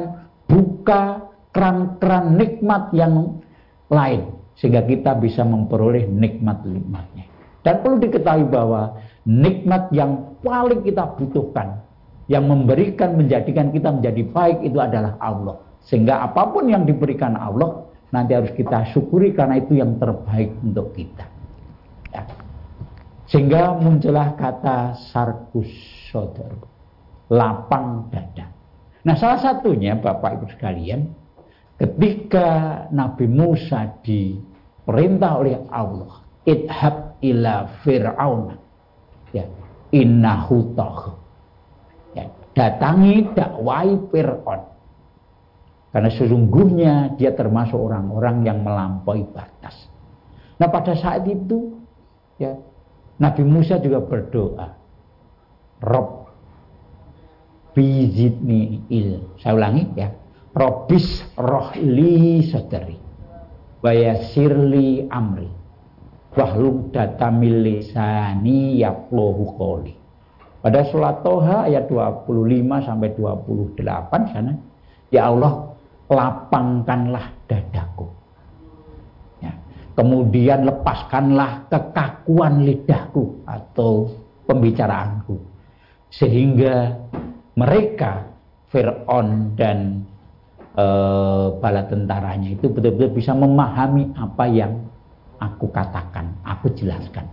buka 0.46 1.28
keran-keran 1.50 2.38
nikmat 2.38 2.90
yang 2.94 3.42
lain 3.90 4.32
sehingga 4.58 4.86
kita 4.86 5.18
bisa 5.18 5.42
memperoleh 5.42 6.06
nikmat-nikmatnya. 6.06 7.26
Dan 7.64 7.80
perlu 7.80 7.96
diketahui 7.98 8.46
bahwa 8.48 9.02
nikmat 9.24 9.88
yang 9.90 10.36
paling 10.44 10.84
kita 10.84 11.16
butuhkan 11.16 11.80
yang 12.28 12.48
memberikan 12.48 13.16
menjadikan 13.16 13.72
kita 13.72 13.92
menjadi 13.92 14.22
baik 14.30 14.58
itu 14.64 14.78
adalah 14.80 15.16
Allah. 15.20 15.60
Sehingga 15.84 16.24
apa 16.24 16.48
pun 16.48 16.70
yang 16.70 16.88
diberikan 16.88 17.36
Allah 17.36 17.84
nanti 18.14 18.38
harus 18.38 18.54
kita 18.54 18.94
syukuri 18.94 19.34
karena 19.34 19.58
itu 19.58 19.74
yang 19.74 19.98
terbaik 19.98 20.54
untuk 20.62 20.94
kita. 20.94 21.26
Ya. 22.14 22.22
Sehingga 23.26 23.74
muncullah 23.74 24.38
kata 24.38 24.94
sarkus 25.10 25.66
sodor, 26.14 26.54
lapang 27.34 28.06
dada. 28.14 28.46
Nah 29.02 29.18
salah 29.18 29.42
satunya 29.42 29.98
Bapak 29.98 30.38
Ibu 30.38 30.46
sekalian, 30.54 31.10
ketika 31.74 32.86
Nabi 32.94 33.26
Musa 33.26 33.98
diperintah 34.06 35.32
oleh 35.34 35.58
Allah, 35.74 36.22
idhab 36.46 37.18
ila 37.18 37.82
fir'aun, 37.82 38.54
ya, 39.34 39.44
innahu 39.90 40.70
ya, 42.14 42.30
datangi 42.54 43.34
dakwai 43.34 43.98
Fir'aun 44.14 44.73
karena 45.94 46.10
sesungguhnya 46.10 47.14
dia 47.14 47.38
termasuk 47.38 47.78
orang-orang 47.78 48.42
yang 48.42 48.66
melampaui 48.66 49.30
batas. 49.30 49.86
Nah 50.58 50.66
pada 50.66 50.98
saat 50.98 51.22
itu 51.30 51.78
ya 52.34 52.58
Nabi 53.22 53.46
Musa 53.46 53.78
juga 53.78 54.02
berdoa. 54.02 54.74
Rob 55.78 56.34
bizidni 57.78 58.82
il. 58.90 59.38
Saya 59.38 59.54
ulangi 59.54 59.86
ya. 59.94 60.10
Robis 60.50 61.22
rohli 61.38 62.42
sadari. 62.42 62.98
Bayasirli 63.78 65.06
amri. 65.06 65.46
Wahlum 66.34 66.90
data 66.90 67.30
milisani 67.30 68.82
yaplohu. 68.82 69.54
Pada 70.58 70.80
surat 70.90 71.22
Toha 71.22 71.70
ayat 71.70 71.86
25 71.86 72.26
sampai 72.82 73.14
28 73.14 74.34
sana. 74.34 74.58
Ya 75.14 75.30
Allah 75.30 75.73
lapangkanlah 76.10 77.32
dadaku. 77.48 78.06
Ya. 79.40 79.52
Kemudian 79.96 80.68
lepaskanlah 80.68 81.68
kekakuan 81.72 82.64
lidahku 82.64 83.44
atau 83.48 84.12
pembicaraanku. 84.44 85.40
Sehingga 86.12 86.94
mereka, 87.56 88.30
Fir'aun 88.70 89.54
dan 89.54 90.02
e, 90.74 90.86
bala 91.58 91.86
tentaranya 91.86 92.54
itu 92.54 92.66
betul-betul 92.70 93.14
bisa 93.14 93.32
memahami 93.34 94.10
apa 94.18 94.44
yang 94.50 94.90
aku 95.40 95.70
katakan, 95.70 96.38
aku 96.44 96.74
jelaskan. 96.74 97.26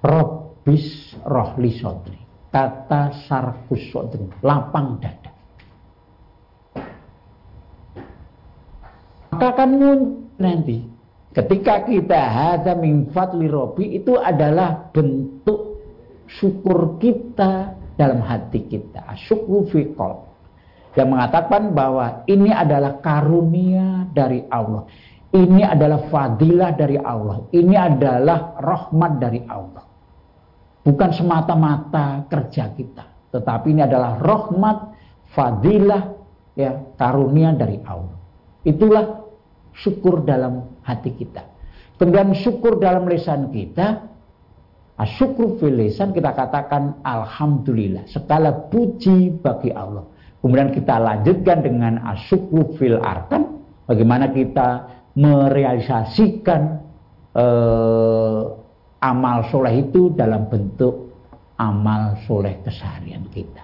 Robis 0.00 1.14
rohli 1.26 1.76
sodri. 1.76 2.18
Kata 2.50 3.14
sarfus 3.30 3.94
sodri, 3.94 4.26
lapang 4.42 4.98
dada. 4.98 5.19
Maka 9.40 9.56
akan 9.56 9.70
muncul 9.72 10.36
nanti. 10.36 10.84
Ketika 11.32 11.88
kita 11.88 12.20
hada 12.20 12.76
min 12.76 13.08
fadli 13.08 13.48
robi 13.48 13.96
itu 13.96 14.20
adalah 14.20 14.92
bentuk 14.92 15.80
syukur 16.28 17.00
kita 17.00 17.72
dalam 17.96 18.20
hati 18.20 18.68
kita. 18.68 19.16
Syukur 19.16 19.64
fikol 19.72 20.28
yang 20.92 21.16
mengatakan 21.16 21.72
bahwa 21.72 22.28
ini 22.28 22.52
adalah 22.52 23.00
karunia 23.00 24.12
dari 24.12 24.44
Allah. 24.52 24.84
Ini 25.32 25.72
adalah 25.72 26.04
fadilah 26.12 26.76
dari 26.76 27.00
Allah. 27.00 27.48
Ini 27.48 27.74
adalah 27.80 28.60
rahmat 28.60 29.12
dari 29.16 29.40
Allah. 29.48 29.88
Bukan 30.84 31.10
semata-mata 31.16 32.28
kerja 32.28 32.76
kita. 32.76 33.32
Tetapi 33.32 33.72
ini 33.72 33.88
adalah 33.88 34.20
rahmat 34.20 34.78
fadilah 35.32 36.02
ya 36.52 36.76
karunia 37.00 37.56
dari 37.56 37.80
Allah. 37.88 38.18
Itulah 38.66 39.19
syukur 39.74 40.22
dalam 40.26 40.80
hati 40.82 41.14
kita. 41.14 41.46
Kemudian 42.00 42.32
syukur 42.32 42.80
dalam 42.80 43.04
lisan 43.06 43.52
kita, 43.52 44.08
syukur 45.16 45.60
fil 45.60 45.76
lisan 45.76 46.16
kita 46.16 46.32
katakan 46.32 47.00
alhamdulillah, 47.04 48.08
segala 48.08 48.68
puji 48.72 49.40
bagi 49.40 49.72
Allah. 49.72 50.04
Kemudian 50.40 50.72
kita 50.72 50.96
lanjutkan 50.96 51.60
dengan 51.60 52.00
asyukur 52.16 52.72
fil 52.80 52.96
arkan, 52.96 53.60
bagaimana 53.84 54.32
kita 54.32 54.88
merealisasikan 55.12 56.80
eh, 57.36 58.40
amal 59.04 59.44
soleh 59.52 59.84
itu 59.84 60.12
dalam 60.16 60.48
bentuk 60.48 61.12
amal 61.60 62.16
soleh 62.24 62.56
keseharian 62.64 63.28
kita. 63.28 63.60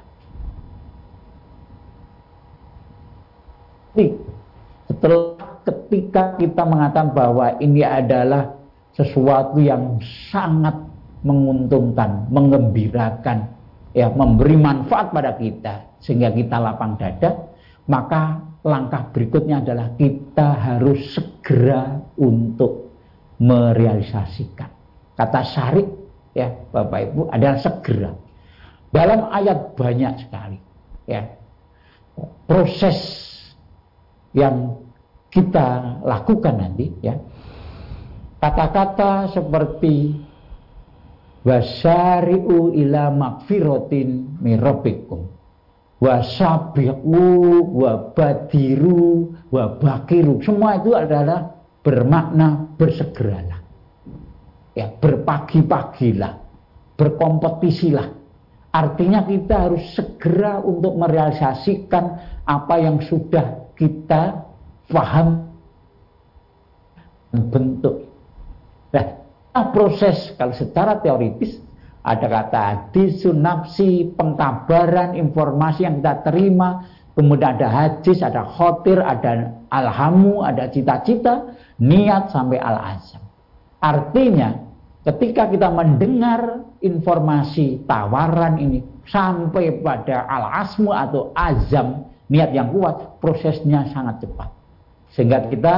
Setelah 4.93 5.46
ketika 5.87 6.35
kita 6.35 6.67
mengatakan 6.67 7.15
bahwa 7.15 7.55
ini 7.63 7.87
adalah 7.87 8.59
sesuatu 8.99 9.63
yang 9.63 10.03
sangat 10.35 10.75
menguntungkan, 11.23 12.27
mengembirakan, 12.27 13.55
ya 13.95 14.11
memberi 14.11 14.59
manfaat 14.59 15.15
pada 15.15 15.39
kita 15.39 15.95
sehingga 16.03 16.35
kita 16.35 16.59
lapang 16.59 16.99
dada, 16.99 17.55
maka 17.87 18.43
langkah 18.67 19.15
berikutnya 19.15 19.63
adalah 19.63 19.95
kita 19.95 20.59
harus 20.59 21.15
segera 21.15 22.03
untuk 22.19 22.91
merealisasikan. 23.39 24.71
Kata 25.15 25.41
syarif 25.47 25.87
ya 26.35 26.51
Bapak 26.75 27.15
Ibu 27.15 27.31
adalah 27.31 27.63
segera. 27.63 28.11
Dalam 28.91 29.31
ayat 29.31 29.79
banyak 29.79 30.15
sekali 30.19 30.59
ya 31.07 31.31
proses 32.51 32.99
yang 34.35 34.86
kita 35.31 36.01
lakukan 36.05 36.55
nanti 36.57 36.87
ya. 37.03 37.17
Kata-kata 38.37 39.33
seperti 39.33 40.15
wasyari'u 41.43 42.75
ila 42.75 43.11
magfiratin 43.11 44.39
mirabikum 44.39 45.33
wasabiqu 45.97 47.25
wabadiru 47.73 49.33
wabakiru 49.49 50.45
semua 50.45 50.79
itu 50.79 50.93
adalah 50.93 51.57
bermakna 51.81 52.77
bersegeralah. 52.77 53.61
Ya 54.77 54.93
berpagi-pagilah 54.93 56.47
berkompetisilah. 56.97 58.09
Artinya 58.77 59.25
kita 59.25 59.69
harus 59.69 59.85
segera 59.97 60.61
untuk 60.61 61.01
merealisasikan 61.01 62.05
apa 62.45 62.75
yang 62.77 63.01
sudah 63.01 63.73
kita 63.73 64.46
paham 64.91 65.51
bentuk 67.31 68.07
nah 68.93 69.65
proses 69.73 70.33
kalau 70.37 70.53
secara 70.53 71.01
teoritis 71.01 71.67
ada 72.07 72.27
kata 72.31 72.59
hadis, 72.71 73.27
sunapsi, 73.27 74.15
pengkabaran, 74.15 75.19
informasi 75.19 75.83
yang 75.83 75.99
kita 75.99 76.23
terima, 76.23 76.87
kemudian 77.19 77.59
ada 77.59 77.67
hadis, 77.67 78.23
ada 78.23 78.47
khotir, 78.47 79.03
ada 79.03 79.59
alhamu, 79.75 80.47
ada 80.47 80.71
cita-cita, 80.71 81.51
niat 81.83 82.31
sampai 82.31 82.63
al-azam. 82.63 83.19
Artinya 83.83 84.55
ketika 85.03 85.51
kita 85.51 85.67
mendengar 85.67 86.63
informasi 86.79 87.83
tawaran 87.91 88.63
ini 88.63 88.87
sampai 89.11 89.83
pada 89.83 90.31
al-asmu 90.31 90.95
atau 90.95 91.35
azam, 91.35 92.07
niat 92.31 92.55
yang 92.55 92.71
kuat, 92.71 93.19
prosesnya 93.19 93.91
sangat 93.91 94.23
cepat. 94.23 94.56
Sehingga 95.17 95.49
kita 95.49 95.77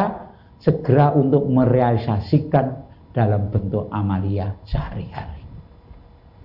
segera 0.59 1.14
untuk 1.14 1.46
merealisasikan 1.46 2.74
dalam 3.14 3.48
bentuk 3.55 3.87
amalia 3.94 4.59
sehari-hari 4.66 5.38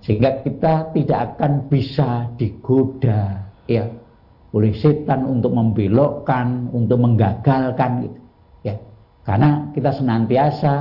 sehingga 0.04 0.44
kita 0.44 0.92
tidak 0.92 1.18
akan 1.34 1.52
bisa 1.72 2.28
digoda 2.36 3.48
ya 3.64 3.88
oleh 4.54 4.70
setan 4.76 5.24
untuk 5.24 5.50
membelokkan, 5.56 6.70
untuk 6.70 7.00
menggagalkan 7.00 8.06
gitu 8.06 8.20
ya. 8.62 8.76
Karena 9.24 9.72
kita 9.72 9.90
senantiasa 9.96 10.72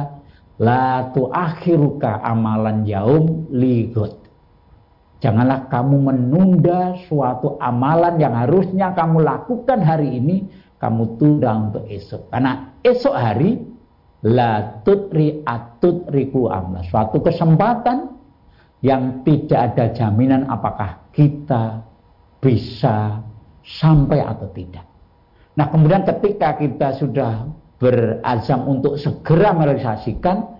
la 0.60 1.10
tuakhiruka 1.15 2.19
amalan 2.19 2.84
yaum 2.84 3.47
ligot. 3.49 4.19
Janganlah 5.23 5.71
kamu 5.71 6.04
menunda 6.04 6.99
suatu 7.08 7.56
amalan 7.63 8.19
yang 8.19 8.36
harusnya 8.36 8.91
kamu 8.91 9.23
lakukan 9.23 9.80
hari 9.88 10.19
ini, 10.19 10.52
kamu 10.84 11.15
tunda 11.15 11.56
untuk 11.56 11.88
esok. 11.88 12.28
Karena 12.28 12.76
esok 12.84 13.15
hari 13.15 13.56
la 14.28 14.84
tutri 14.84 15.39
atut 15.48 16.12
riku 16.12 16.52
amla. 16.52 16.84
Suatu 16.84 17.24
kesempatan 17.24 18.12
yang 18.84 19.24
tidak 19.24 19.72
ada 19.72 19.86
jaminan 19.96 20.43
apakah 20.52 21.08
kita 21.15 21.88
bisa 22.43 23.24
sampai 23.63 24.19
atau 24.19 24.52
tidak. 24.52 24.84
Nah 25.56 25.72
kemudian 25.72 26.04
ketika 26.04 26.60
kita 26.60 27.00
sudah 27.00 27.48
berazam 27.80 28.67
untuk 28.67 29.00
segera 29.00 29.56
merealisasikan, 29.56 30.52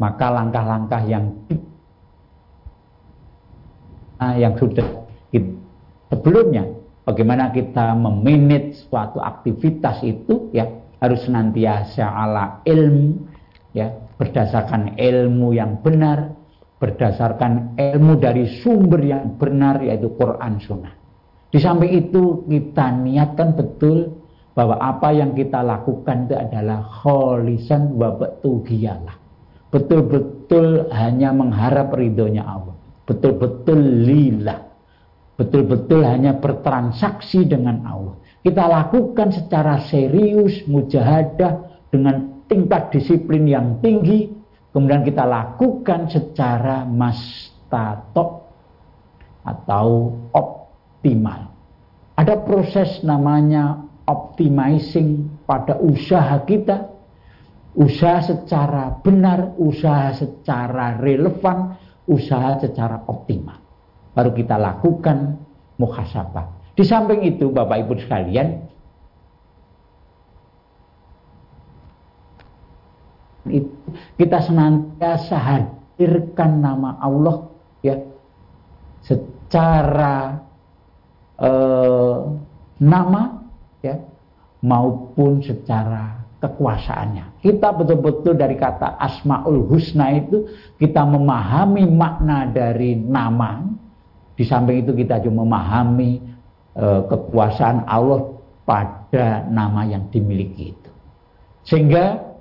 maka 0.00 0.26
langkah-langkah 0.32 1.02
yang 1.04 1.36
nah, 4.16 4.36
yang 4.40 4.56
sudah 4.56 5.04
sebelumnya, 6.08 6.64
bagaimana 7.06 7.54
kita 7.54 7.94
memanage 7.94 8.90
suatu 8.90 9.22
aktivitas 9.22 10.02
itu 10.02 10.50
ya 10.50 10.66
harus 10.98 11.22
senantiasa 11.22 12.02
ala 12.02 12.60
ilmu 12.66 13.30
ya 13.72 13.94
berdasarkan 14.18 14.98
ilmu 14.98 15.54
yang 15.54 15.78
benar 15.80 16.36
berdasarkan 16.76 17.76
ilmu 17.76 18.20
dari 18.20 18.44
sumber 18.60 19.00
yang 19.00 19.40
benar 19.40 19.80
yaitu 19.80 20.12
Quran 20.16 20.60
Sunnah. 20.60 20.92
Di 21.48 21.56
samping 21.56 21.88
itu 21.88 22.44
kita 22.44 22.92
niatkan 23.00 23.56
betul 23.56 24.12
bahwa 24.52 24.76
apa 24.80 25.12
yang 25.12 25.32
kita 25.32 25.64
lakukan 25.64 26.28
itu 26.28 26.36
adalah 26.36 26.84
kholisan 26.84 27.96
wa 27.96 28.12
betugiyalah. 28.16 29.16
Betul-betul 29.72 30.92
hanya 30.92 31.32
mengharap 31.32 31.96
ridhonya 31.96 32.44
Allah. 32.44 32.76
Betul-betul 33.08 33.80
lillah. 34.04 34.65
Betul-betul 35.36 36.00
hanya 36.04 36.36
bertransaksi 36.40 37.44
dengan 37.44 37.84
Allah. 37.84 38.16
Kita 38.40 38.64
lakukan 38.64 39.36
secara 39.36 39.84
serius, 39.84 40.64
mujahadah 40.64 41.84
dengan 41.92 42.44
tingkat 42.48 42.94
disiplin 42.94 43.44
yang 43.44 43.76
tinggi 43.84 44.36
kemudian 44.76 45.08
kita 45.08 45.24
lakukan 45.24 46.04
secara 46.12 46.84
mastatok 46.84 48.44
atau 49.40 50.12
optimal. 50.36 51.48
Ada 52.12 52.44
proses 52.44 53.00
namanya 53.00 53.80
optimizing 54.04 55.40
pada 55.48 55.80
usaha 55.80 56.44
kita, 56.44 56.92
usaha 57.72 58.20
secara 58.20 59.00
benar, 59.00 59.56
usaha 59.56 60.12
secara 60.12 61.00
relevan, 61.00 61.80
usaha 62.04 62.60
secara 62.60 63.00
optimal. 63.08 63.65
Baru 64.16 64.32
kita 64.32 64.56
lakukan 64.56 65.36
muhasabah. 65.76 66.72
Di 66.72 66.84
samping 66.84 67.20
itu 67.28 67.52
Bapak 67.52 67.84
Ibu 67.84 68.00
sekalian, 68.00 68.64
kita 74.16 74.38
senantiasa 74.42 75.36
hadirkan 75.36 76.64
nama 76.64 76.96
Allah 76.98 77.46
ya 77.84 77.96
secara 79.04 80.42
eh, 81.38 82.18
nama 82.82 83.22
ya 83.80 83.96
maupun 84.64 85.40
secara 85.44 86.26
kekuasaannya. 86.42 87.40
Kita 87.40 87.72
betul-betul 87.72 88.36
dari 88.36 88.58
kata 88.58 88.98
Asmaul 89.00 89.64
Husna 89.70 90.12
itu 90.12 90.50
kita 90.76 91.06
memahami 91.06 91.86
makna 91.88 92.50
dari 92.50 92.98
nama. 92.98 93.64
Di 94.36 94.44
samping 94.44 94.84
itu 94.84 94.92
kita 94.92 95.24
juga 95.24 95.42
memahami 95.42 96.20
eh, 96.76 97.00
kekuasaan 97.08 97.88
Allah 97.88 98.36
pada 98.68 99.48
nama 99.48 99.88
yang 99.88 100.12
dimiliki 100.12 100.76
itu. 100.76 100.90
Sehingga 101.64 102.36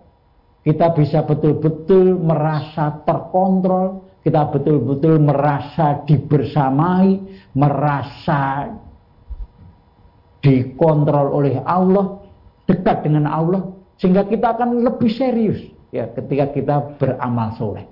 kita 0.66 0.92
bisa 0.92 1.24
betul-betul 1.24 2.20
merasa 2.20 3.00
terkontrol, 3.08 4.04
kita 4.26 4.50
betul-betul 4.50 5.22
merasa 5.22 6.04
dibersamai, 6.04 7.22
merasa 7.54 8.74
dikontrol 10.42 11.32
oleh 11.32 11.62
Allah, 11.64 12.22
dekat 12.66 13.06
dengan 13.06 13.30
Allah, 13.30 13.62
sehingga 14.02 14.26
kita 14.26 14.58
akan 14.58 14.84
lebih 14.84 15.10
serius 15.10 15.62
ya 15.94 16.10
ketika 16.12 16.52
kita 16.52 16.76
beramal 17.00 17.54
soleh. 17.56 17.86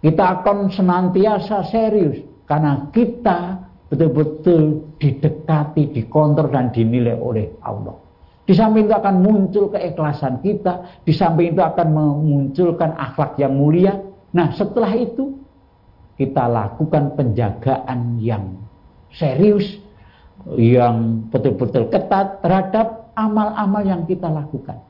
Kita 0.00 0.40
akan 0.40 0.72
senantiasa 0.72 1.66
serius 1.68 2.29
karena 2.50 2.90
kita 2.90 3.62
betul-betul 3.86 4.90
didekati, 4.98 5.94
dikontrol 5.94 6.50
dan 6.50 6.74
dinilai 6.74 7.14
oleh 7.14 7.46
Allah. 7.62 7.94
Di 8.42 8.58
samping 8.58 8.90
itu 8.90 8.94
akan 8.98 9.22
muncul 9.22 9.70
keikhlasan 9.70 10.42
kita, 10.42 11.06
di 11.06 11.14
samping 11.14 11.54
itu 11.54 11.62
akan 11.62 11.94
memunculkan 11.94 12.98
akhlak 12.98 13.38
yang 13.38 13.54
mulia. 13.54 14.02
Nah, 14.34 14.50
setelah 14.50 14.90
itu 14.98 15.38
kita 16.18 16.50
lakukan 16.50 17.14
penjagaan 17.14 18.18
yang 18.18 18.58
serius, 19.14 19.78
yang 20.58 21.22
betul-betul 21.30 21.86
ketat 21.86 22.42
terhadap 22.42 23.14
amal-amal 23.14 23.86
yang 23.86 24.02
kita 24.10 24.26
lakukan. 24.26 24.82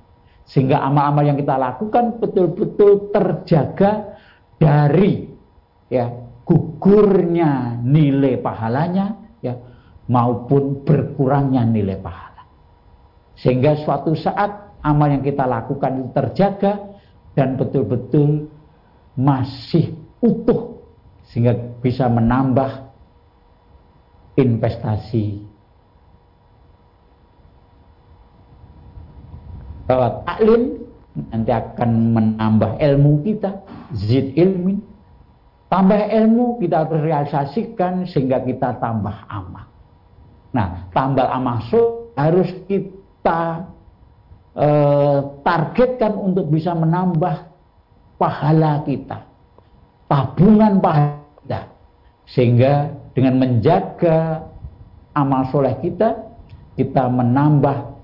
Sehingga 0.49 0.81
amal-amal 0.81 1.29
yang 1.29 1.37
kita 1.37 1.61
lakukan 1.61 2.17
betul-betul 2.17 3.13
terjaga 3.13 4.17
dari 4.57 5.29
ya 5.93 6.30
gugurnya 6.51 7.79
nilai 7.79 8.43
pahalanya 8.43 9.15
ya 9.39 9.55
maupun 10.11 10.83
berkurangnya 10.83 11.63
nilai 11.63 11.95
pahala. 12.03 12.43
Sehingga 13.39 13.79
suatu 13.79 14.19
saat 14.19 14.83
amal 14.83 15.15
yang 15.15 15.23
kita 15.23 15.47
lakukan 15.47 16.03
itu 16.03 16.11
terjaga 16.11 16.73
dan 17.39 17.55
betul-betul 17.55 18.51
masih 19.15 19.95
utuh 20.19 20.83
sehingga 21.31 21.55
bisa 21.79 22.11
menambah 22.11 22.91
investasi 24.35 25.47
bahwa 29.87 30.27
taklim 30.27 30.63
nanti 31.31 31.53
akan 31.55 31.91
menambah 32.15 32.71
ilmu 32.83 33.23
kita 33.23 33.63
zid 33.95 34.35
ilmin 34.35 34.90
tambah 35.71 36.11
ilmu 36.11 36.59
kita 36.59 36.85
harus 36.85 37.01
realisasikan 37.01 38.05
sehingga 38.11 38.43
kita 38.43 38.83
tambah 38.83 39.15
amal 39.31 39.65
nah 40.51 40.91
tambah 40.91 41.25
amal 41.25 41.63
harus 42.19 42.51
kita 42.67 43.71
eh, 44.59 45.19
targetkan 45.47 46.13
untuk 46.19 46.51
bisa 46.51 46.75
menambah 46.75 47.51
pahala 48.21 48.85
kita, 48.85 49.25
tabungan 50.05 50.77
pahala 50.85 51.25
kita. 51.41 51.61
Sehingga 52.29 52.93
dengan 53.17 53.41
menjaga 53.41 54.45
amal 55.17 55.49
soleh 55.49 55.75
kita, 55.81 56.21
kita 56.77 57.09
menambah 57.09 57.97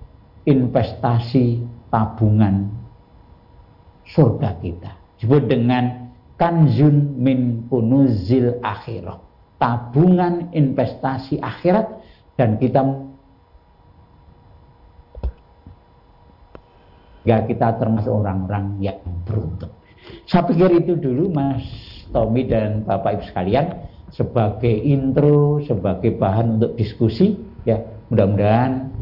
investasi 0.49 1.61
tabungan 1.93 2.73
surga 4.09 4.51
kita. 4.65 4.91
Disebut 5.21 5.43
dengan 5.53 6.06
kanzun 6.37 7.17
min 7.21 7.67
kunuzil 7.69 8.61
akhirat. 8.61 9.21
Tabungan 9.57 10.53
investasi 10.53 11.41
akhirat 11.41 11.89
dan 12.37 12.61
kita 12.61 12.85
ya 17.25 17.41
kita 17.49 17.81
termasuk 17.81 18.13
orang-orang 18.13 18.77
yang 18.79 19.01
beruntung. 19.25 19.73
Saya 20.29 20.47
pikir 20.47 20.87
itu 20.87 20.95
dulu 20.95 21.33
Mas 21.33 21.65
Tommy 22.15 22.47
dan 22.47 22.87
Bapak 22.87 23.19
Ibu 23.19 23.25
sekalian 23.33 23.67
sebagai 24.15 24.71
intro, 24.71 25.59
sebagai 25.67 26.15
bahan 26.15 26.61
untuk 26.61 26.79
diskusi 26.79 27.35
ya 27.67 27.83
mudah-mudahan 28.13 28.93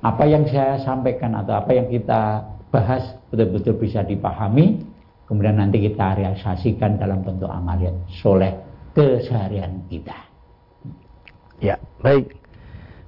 apa 0.00 0.24
yang 0.24 0.48
saya 0.48 0.80
sampaikan 0.80 1.36
atau 1.36 1.60
apa 1.60 1.76
yang 1.76 1.88
kita 1.92 2.44
bahas 2.72 3.04
betul-betul 3.28 3.76
bisa 3.76 4.00
dipahami 4.00 4.80
kemudian 5.28 5.56
nanti 5.60 5.80
kita 5.80 6.14
realisasikan 6.18 6.98
dalam 7.00 7.22
bentuk 7.24 7.48
amaliat 7.48 7.94
soleh 8.22 8.54
keseharian 8.94 9.82
kita. 9.90 10.14
Ya 11.62 11.78
baik. 12.02 12.34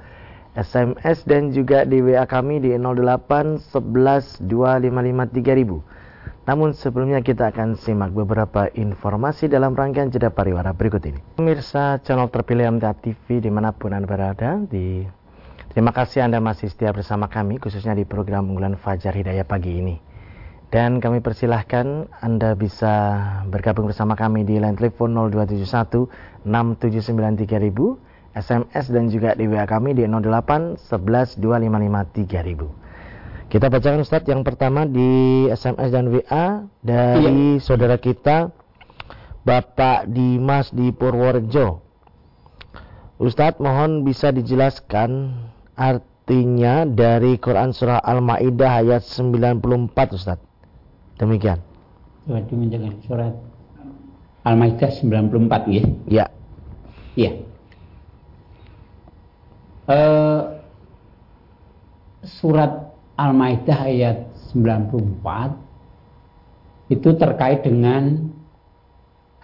SMS 0.59 1.23
dan 1.27 1.51
juga 1.55 1.87
di 1.87 2.03
WA 2.03 2.27
kami 2.27 2.59
di 2.59 2.75
08 2.75 3.63
11 3.63 4.43
255 4.43 5.94
namun 6.45 6.77
sebelumnya 6.77 7.25
kita 7.25 7.49
akan 7.49 7.81
simak 7.81 8.13
beberapa 8.13 8.69
informasi 8.77 9.49
dalam 9.49 9.73
rangkaian 9.73 10.13
jeda 10.13 10.29
pariwara 10.29 10.77
berikut 10.77 11.01
ini. 11.09 11.21
Pemirsa 11.41 11.97
channel 12.05 12.29
terpilih 12.29 12.69
MTA 12.77 12.93
TV 13.01 13.41
di 13.41 13.49
mana 13.49 13.73
pun 13.73 13.97
Anda 13.97 14.05
berada, 14.05 14.61
di... 14.61 15.09
terima 15.73 15.97
kasih 15.97 16.29
Anda 16.29 16.45
masih 16.45 16.69
setia 16.69 16.93
bersama 16.93 17.33
kami 17.33 17.57
khususnya 17.57 17.97
di 17.97 18.05
program 18.05 18.53
unggulan 18.53 18.77
Fajar 18.77 19.17
Hidayah 19.17 19.49
pagi 19.49 19.81
ini. 19.81 19.97
Dan 20.69 21.01
kami 21.01 21.25
persilahkan 21.25 22.13
Anda 22.21 22.53
bisa 22.53 22.93
bergabung 23.49 23.89
bersama 23.89 24.13
kami 24.13 24.45
di 24.45 24.61
line 24.61 24.77
telepon 24.77 25.17
0271 25.17 26.45
6793000, 26.45 28.37
SMS 28.37 28.91
dan 28.91 29.07
juga 29.09 29.33
di 29.39 29.47
WA 29.47 29.65
kami 29.65 29.97
di 29.97 30.03
08 30.05 30.77
11 30.77 31.41
255 31.41 32.27
3000. 32.27 32.84
Kita 33.55 33.71
bacakan 33.71 34.03
Ustadz 34.03 34.27
yang 34.27 34.43
pertama 34.43 34.83
di 34.83 35.47
SMS 35.47 35.95
dan 35.95 36.11
WA 36.11 36.67
dari 36.83 37.55
iya. 37.55 37.63
saudara 37.63 38.03
kita 38.03 38.51
Bapak 39.47 40.11
Dimas 40.11 40.75
di 40.75 40.91
Purworejo. 40.91 41.79
Ustadz 43.23 43.63
mohon 43.63 44.03
bisa 44.03 44.35
dijelaskan 44.35 45.39
artinya 45.79 46.83
dari 46.83 47.39
Quran 47.39 47.71
surah 47.71 48.03
Al-Maidah 48.03 48.83
ayat 48.83 49.07
94 49.07 49.63
Ustadz. 50.19 50.43
Demikian. 51.23 51.63
Waduh 52.27 52.59
menjaga 52.59 52.91
surat 53.07 53.39
Al-Maidah 54.43 54.91
94 54.99 55.71
ya. 55.71 55.83
Ya. 56.11 56.27
Iya. 57.15 57.33
Uh, 59.87 60.59
surat 62.27 62.94
Al-Maidah 63.15 63.87
ayat 63.87 64.35
94 64.51 66.91
itu 66.91 67.09
terkait 67.15 67.63
dengan 67.63 68.35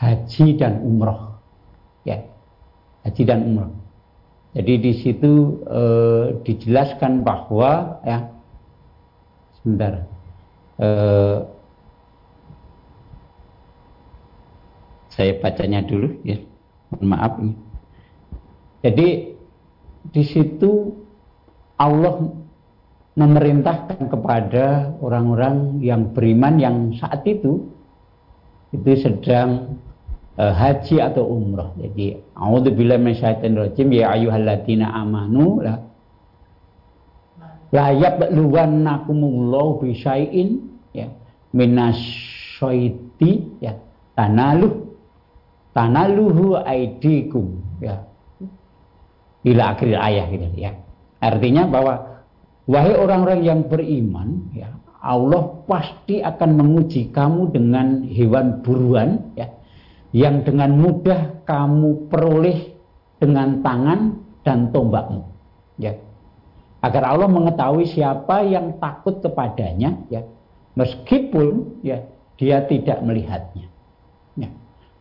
haji 0.01 0.47
dan 0.59 0.83
umroh. 0.83 1.39
Ya. 2.03 2.27
Haji 3.07 3.23
dan 3.25 3.47
umroh. 3.47 3.73
Jadi 4.51 4.83
di 4.83 4.93
situ 4.99 5.63
e, 5.63 5.83
dijelaskan 6.43 7.23
bahwa 7.23 8.03
ya 8.03 8.35
sebentar. 9.61 10.11
E, 10.83 10.89
saya 15.15 15.39
bacanya 15.39 15.87
dulu 15.87 16.19
ya. 16.27 16.43
Mohon 16.91 17.07
maaf 17.07 17.33
Jadi 18.83 19.39
di 20.11 20.23
situ 20.27 20.99
Allah 21.79 22.19
memerintahkan 23.21 24.09
kepada 24.09 24.97
orang-orang 25.05 25.85
yang 25.85 26.17
beriman 26.17 26.57
yang 26.57 26.77
saat 26.97 27.21
itu 27.29 27.69
itu 28.73 28.93
sedang 29.05 29.77
uh, 30.41 30.53
haji 30.57 31.05
atau 31.05 31.29
umrah. 31.29 31.77
Jadi, 31.77 32.17
a'udzubillahi 32.33 32.97
minasyaitonir 32.97 33.69
rajim 33.69 33.93
ya 33.93 34.17
ayyuhalladzina 34.17 34.89
amanu 34.89 35.61
la 35.61 35.85
la 37.71 37.93
yabluwannakumullahu 37.93 39.85
bi 39.85 39.95
syai'in 40.01 40.65
ya 40.97 41.13
minasyaiti 41.55 43.31
ya 43.61 43.77
tanaluh 44.17 44.91
tanaluhu 45.77 46.59
aidikum 46.67 47.63
ya 47.79 48.09
ila 49.45 49.77
akhir 49.77 49.93
ayat 49.93 50.27
gitu 50.35 50.57
ya. 50.57 50.73
Artinya 51.21 51.69
bahwa 51.69 52.10
Wahai 52.71 52.95
orang-orang 52.95 53.43
yang 53.43 53.61
beriman, 53.67 54.47
ya, 54.55 54.71
Allah 55.03 55.67
pasti 55.67 56.23
akan 56.23 56.51
menguji 56.55 57.11
kamu 57.11 57.51
dengan 57.51 58.07
hewan 58.07 58.63
buruan 58.63 59.35
ya, 59.35 59.51
yang 60.15 60.47
dengan 60.47 60.79
mudah 60.79 61.43
kamu 61.51 62.07
peroleh 62.07 62.79
dengan 63.19 63.59
tangan 63.67 64.23
dan 64.47 64.71
tombakmu. 64.71 65.27
Ya. 65.83 65.99
Agar 66.79 67.11
Allah 67.11 67.27
mengetahui 67.27 67.91
siapa 67.91 68.47
yang 68.47 68.79
takut 68.79 69.19
kepadanya, 69.19 70.07
ya, 70.07 70.23
meskipun 70.79 71.83
ya 71.83 72.07
dia 72.39 72.63
tidak 72.71 73.03
melihatnya. 73.03 73.67
Ya. 74.39 74.49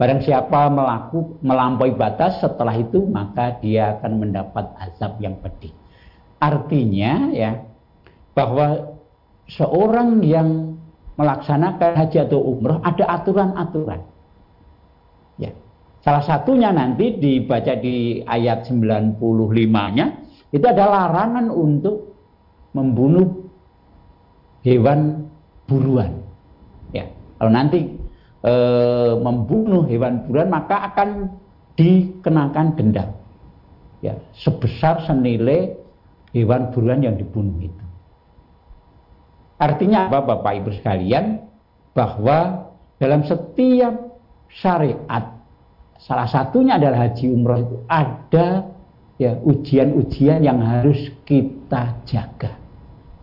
Barang 0.02 0.26
siapa 0.26 0.74
melaku, 0.74 1.38
melampaui 1.46 1.94
batas 1.94 2.42
setelah 2.42 2.74
itu 2.74 3.06
maka 3.06 3.62
dia 3.62 4.02
akan 4.02 4.26
mendapat 4.26 4.74
azab 4.90 5.22
yang 5.22 5.38
pedih. 5.38 5.79
Artinya 6.40 7.36
ya 7.36 7.68
bahwa 8.32 8.96
seorang 9.52 10.24
yang 10.24 10.80
melaksanakan 11.20 12.00
haji 12.00 12.18
atau 12.24 12.40
umroh 12.40 12.80
ada 12.80 13.04
aturan-aturan. 13.20 14.00
Ya. 15.36 15.52
Salah 16.00 16.24
satunya 16.24 16.72
nanti 16.72 17.20
dibaca 17.20 17.76
di 17.76 18.24
ayat 18.24 18.64
95-nya 18.72 20.06
itu 20.56 20.64
ada 20.64 20.88
larangan 20.88 21.52
untuk 21.52 22.16
membunuh 22.72 23.52
hewan 24.64 25.28
buruan. 25.68 26.24
Ya. 26.96 27.12
Kalau 27.36 27.52
nanti 27.52 28.00
e, 28.40 28.54
membunuh 29.20 29.84
hewan 29.92 30.24
buruan 30.24 30.48
maka 30.48 30.88
akan 30.88 31.36
dikenakan 31.76 32.80
denda. 32.80 33.12
Ya, 34.00 34.16
sebesar 34.32 35.04
senilai 35.04 35.79
hewan 36.36 36.70
buruan 36.74 37.02
yang 37.02 37.16
dibunuh 37.18 37.58
itu. 37.62 37.86
Artinya 39.60 40.08
apa 40.08 40.24
Bapak 40.24 40.54
Ibu 40.64 40.70
sekalian? 40.80 41.46
Bahwa 41.92 42.70
dalam 43.02 43.28
setiap 43.28 43.92
syariat 44.48 45.36
salah 46.00 46.30
satunya 46.30 46.80
adalah 46.80 47.12
haji 47.12 47.28
umroh 47.28 47.60
itu 47.60 47.76
ada 47.92 48.72
ya 49.20 49.36
ujian-ujian 49.44 50.48
yang 50.48 50.64
harus 50.64 51.12
kita 51.28 52.00
jaga 52.08 52.56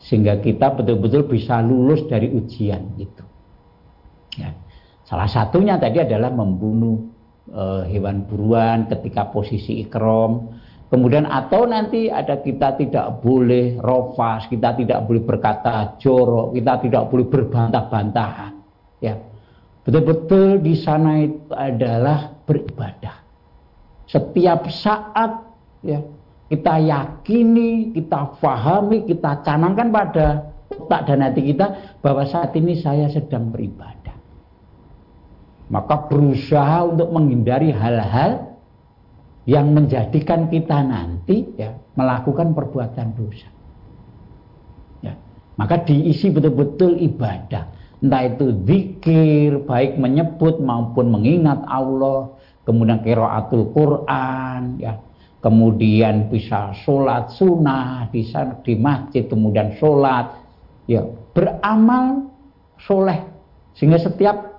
sehingga 0.06 0.38
kita 0.38 0.76
betul-betul 0.76 1.26
bisa 1.26 1.58
lulus 1.64 2.04
dari 2.06 2.30
ujian 2.30 2.94
itu. 3.00 3.24
Ya. 4.38 4.54
Salah 5.02 5.26
satunya 5.26 5.80
tadi 5.80 5.98
adalah 6.02 6.30
membunuh 6.30 7.10
e, 7.48 7.64
hewan 7.90 8.28
buruan 8.28 8.86
ketika 8.86 9.32
posisi 9.32 9.82
ikrom 9.82 10.55
Kemudian 10.86 11.26
atau 11.26 11.66
nanti 11.66 12.06
ada 12.06 12.38
kita 12.38 12.78
tidak 12.78 13.18
boleh 13.18 13.74
rofas, 13.82 14.46
kita 14.46 14.78
tidak 14.78 15.02
boleh 15.02 15.22
berkata 15.26 15.98
jorok, 15.98 16.54
kita 16.54 16.78
tidak 16.86 17.10
boleh 17.10 17.26
berbantah-bantahan. 17.26 18.54
Ya, 19.02 19.18
betul-betul 19.82 20.62
di 20.62 20.78
sana 20.78 21.26
itu 21.26 21.50
adalah 21.50 22.38
beribadah. 22.46 23.18
Setiap 24.06 24.70
saat 24.70 25.42
ya 25.82 25.98
kita 26.46 26.78
yakini, 26.78 27.90
kita 27.90 28.38
fahami, 28.38 29.10
kita 29.10 29.42
canangkan 29.42 29.90
pada 29.90 30.54
otak 30.70 31.10
dan 31.10 31.26
hati 31.26 31.50
kita 31.50 31.98
bahwa 31.98 32.22
saat 32.30 32.54
ini 32.54 32.78
saya 32.78 33.10
sedang 33.10 33.50
beribadah. 33.50 34.14
Maka 35.66 36.06
berusaha 36.06 36.86
untuk 36.86 37.10
menghindari 37.10 37.74
hal-hal 37.74 38.45
yang 39.46 39.70
menjadikan 39.72 40.50
kita 40.50 40.82
nanti 40.82 41.46
ya 41.54 41.70
melakukan 41.94 42.52
perbuatan 42.52 43.14
dosa. 43.14 43.48
Ya, 45.00 45.14
maka 45.54 45.86
diisi 45.86 46.34
betul-betul 46.34 46.98
ibadah, 46.98 47.70
entah 48.02 48.22
itu 48.26 48.52
zikir, 48.66 49.62
baik 49.62 49.96
menyebut 50.02 50.58
maupun 50.58 51.14
mengingat 51.14 51.62
Allah, 51.70 52.34
kemudian 52.66 53.00
qiraatul 53.06 53.70
Quran, 53.70 54.82
ya, 54.82 54.98
kemudian 55.38 56.26
bisa 56.26 56.74
sholat 56.82 57.30
sunnah 57.30 58.10
di 58.10 58.26
di 58.66 58.74
masjid, 58.74 59.30
kemudian 59.30 59.78
sholat, 59.78 60.42
ya 60.90 61.06
beramal 61.30 62.34
soleh. 62.82 63.22
Sehingga 63.78 64.02
setiap 64.02 64.58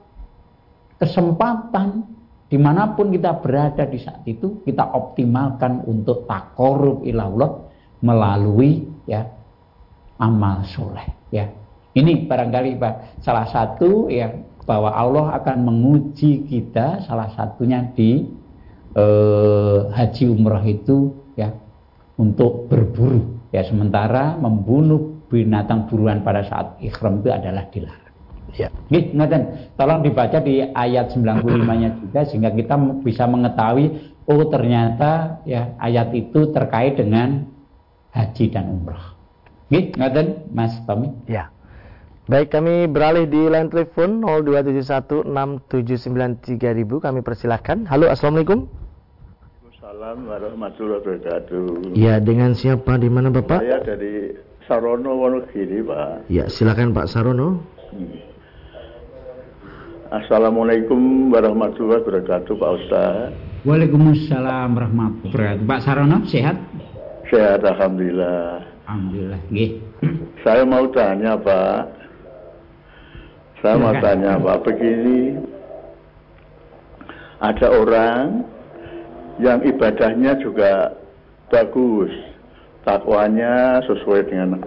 kesempatan 0.95 2.16
di 2.47 2.55
mana 2.55 2.95
pun 2.95 3.11
kita 3.11 3.43
berada 3.43 3.83
di 3.83 3.99
saat 3.99 4.23
itu 4.23 4.63
kita 4.63 4.95
optimalkan 4.95 5.83
untuk 5.83 6.23
takorub 6.23 7.03
ilallah 7.03 7.67
melalui 7.99 8.87
ya 9.03 9.27
amal 10.19 10.63
soleh 10.63 11.07
ya. 11.27 11.51
Ini 11.97 12.29
barangkali 12.29 12.77
Pak 12.77 12.93
salah 13.25 13.49
satu 13.49 14.07
ya 14.07 14.31
bahwa 14.63 14.93
Allah 14.93 15.41
akan 15.41 15.57
menguji 15.65 16.45
kita 16.47 17.03
salah 17.03 17.33
satunya 17.33 17.83
di 17.91 18.21
eh, 18.95 19.79
haji 19.91 20.25
umrah 20.29 20.63
itu 20.63 21.15
ya 21.35 21.51
untuk 22.15 22.69
berburu. 22.71 23.35
Ya 23.51 23.65
sementara 23.65 24.37
membunuh 24.39 25.25
binatang 25.27 25.89
buruan 25.91 26.23
pada 26.23 26.45
saat 26.47 26.79
ikhram 26.79 27.19
itu 27.19 27.31
adalah 27.33 27.67
dilarang 27.67 28.06
Ya. 28.55 28.71
Nih, 28.87 29.11
ngaten. 29.11 29.75
Tolong 29.75 29.99
dibaca 30.05 30.39
di 30.39 30.63
ayat 30.63 31.11
95-nya 31.11 31.89
juga 32.01 32.23
sehingga 32.23 32.55
kita 32.55 32.79
bisa 33.03 33.27
mengetahui 33.27 34.15
oh 34.27 34.43
ternyata 34.51 35.43
ya 35.47 35.75
ayat 35.79 36.11
itu 36.15 36.51
terkait 36.55 36.95
dengan 36.99 37.47
haji 38.15 38.45
dan 38.51 38.71
umrah. 38.71 39.15
Nih, 39.67 39.91
ngaten 39.99 40.47
Mas 40.55 40.79
Tommy. 40.87 41.11
Ya. 41.27 41.51
Baik, 42.27 42.51
kami 42.51 42.91
beralih 42.91 43.23
di 43.23 43.47
line 43.47 43.71
telepon 43.71 44.19
02716793000. 45.71 47.03
Kami 47.03 47.19
persilahkan. 47.23 47.87
Halo, 47.87 48.11
Assalamualaikum. 48.11 48.67
Waalaikumsalam 49.87 50.27
warahmatullahi 50.27 50.99
wabarakatuh. 50.99 51.95
Ya, 51.95 52.19
dengan 52.19 52.51
siapa? 52.51 52.99
Di 52.99 53.07
mana 53.07 53.31
Bapak? 53.31 53.63
Saya 53.63 53.79
dari 53.79 54.35
Sarono 54.67 55.15
Wonogiri, 55.15 55.79
Pak. 55.87 56.27
Ya, 56.27 56.51
silakan 56.51 56.91
Pak 56.91 57.07
Sarono. 57.07 57.63
Hmm. 57.95 58.36
Assalamualaikum 60.07 61.35
warahmatullahi 61.35 61.99
wabarakatuh 61.99 62.53
Pak 62.55 62.71
Ustaz. 62.79 63.27
Waalaikumsalam 63.67 64.79
warahmatullahi 64.79 65.35
wabarakatuh. 65.35 65.67
Pak 65.67 65.79
Sarono 65.83 66.17
sehat? 66.31 66.55
Sehat 67.27 67.59
Alhamdulillah. 67.59 68.63
Alhamdulillah 68.87 69.39
Gih. 69.51 69.83
Saya 70.47 70.63
mau 70.63 70.87
tanya 70.95 71.35
Pak. 71.35 71.81
Saya 73.59 73.75
Silakan. 73.75 73.83
mau 73.83 73.93
tanya 73.99 74.31
Pak 74.39 74.57
Begini. 74.63 75.21
Ada 77.43 77.67
orang 77.67 78.25
Yang 79.37 79.59
ibadahnya 79.75 80.31
juga 80.39 80.97
bagus 81.51 82.09
Takwanya 82.87 83.83
sesuai 83.83 84.23
dengan 84.31 84.63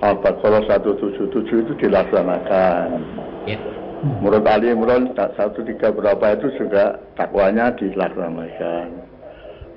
Al-Baqarah 0.00 0.64
177 0.80 1.28
itu 1.44 1.72
dilaksanakan. 1.76 2.88
Ya 3.44 3.60
Menurut 4.02 4.42
Ali 4.50 4.74
Imran 4.74 5.14
satu 5.14 5.62
tiga 5.62 5.94
berapa 5.94 6.34
itu 6.34 6.50
juga 6.58 6.98
takwanya 7.14 7.70
dilaksanakan. 7.78 9.14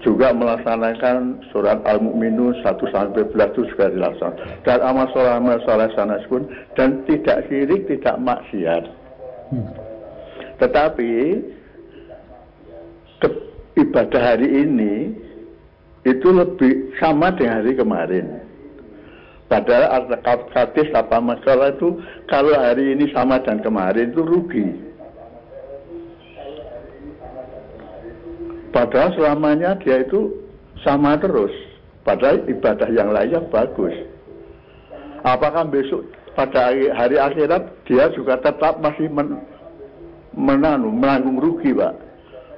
Juga 0.02 0.34
melaksanakan 0.34 1.46
surat 1.54 1.82
Al-Mu'minun 1.86 2.58
1 2.62 2.94
sampai 2.94 3.26
11 3.30 3.54
itu 3.54 3.62
juga 3.74 3.86
dilaksanakan. 3.94 4.66
Dan 4.66 4.78
amal 4.82 5.06
soleh 5.14 5.30
amal 5.30 5.62
soleh 5.62 5.90
sana 5.94 6.18
pun 6.26 6.50
dan 6.74 7.06
tidak 7.06 7.46
sirik, 7.50 7.86
tidak 7.86 8.18
maksiat. 8.18 8.90
Tetapi 10.58 11.14
ke, 13.22 13.28
ibadah 13.78 14.22
hari 14.34 14.50
ini 14.66 15.14
itu 16.06 16.28
lebih 16.34 16.98
sama 16.98 17.30
dengan 17.34 17.62
hari 17.62 17.74
kemarin. 17.78 18.45
Padahal 19.46 20.10
hadis 20.58 20.90
apa 20.98 21.22
masalah 21.22 21.70
itu 21.78 22.02
kalau 22.26 22.58
hari 22.58 22.98
ini 22.98 23.14
sama 23.14 23.38
dan 23.46 23.62
kemarin 23.62 24.10
itu 24.10 24.26
rugi. 24.26 24.66
Padahal 28.74 29.14
selamanya 29.14 29.78
dia 29.86 30.02
itu 30.02 30.34
sama 30.82 31.14
terus. 31.22 31.54
Padahal 32.02 32.42
ibadah 32.50 32.90
yang 32.90 33.14
lainnya 33.14 33.40
bagus. 33.54 33.94
Apakah 35.22 35.70
besok 35.70 36.10
pada 36.34 36.74
hari 36.74 37.18
akhirat 37.18 37.70
dia 37.86 38.10
juga 38.18 38.42
tetap 38.42 38.82
masih 38.82 39.10
men, 39.14 39.42
menanu, 40.34 40.90
menanggung 40.90 41.38
rugi, 41.38 41.74
Pak? 41.74 41.94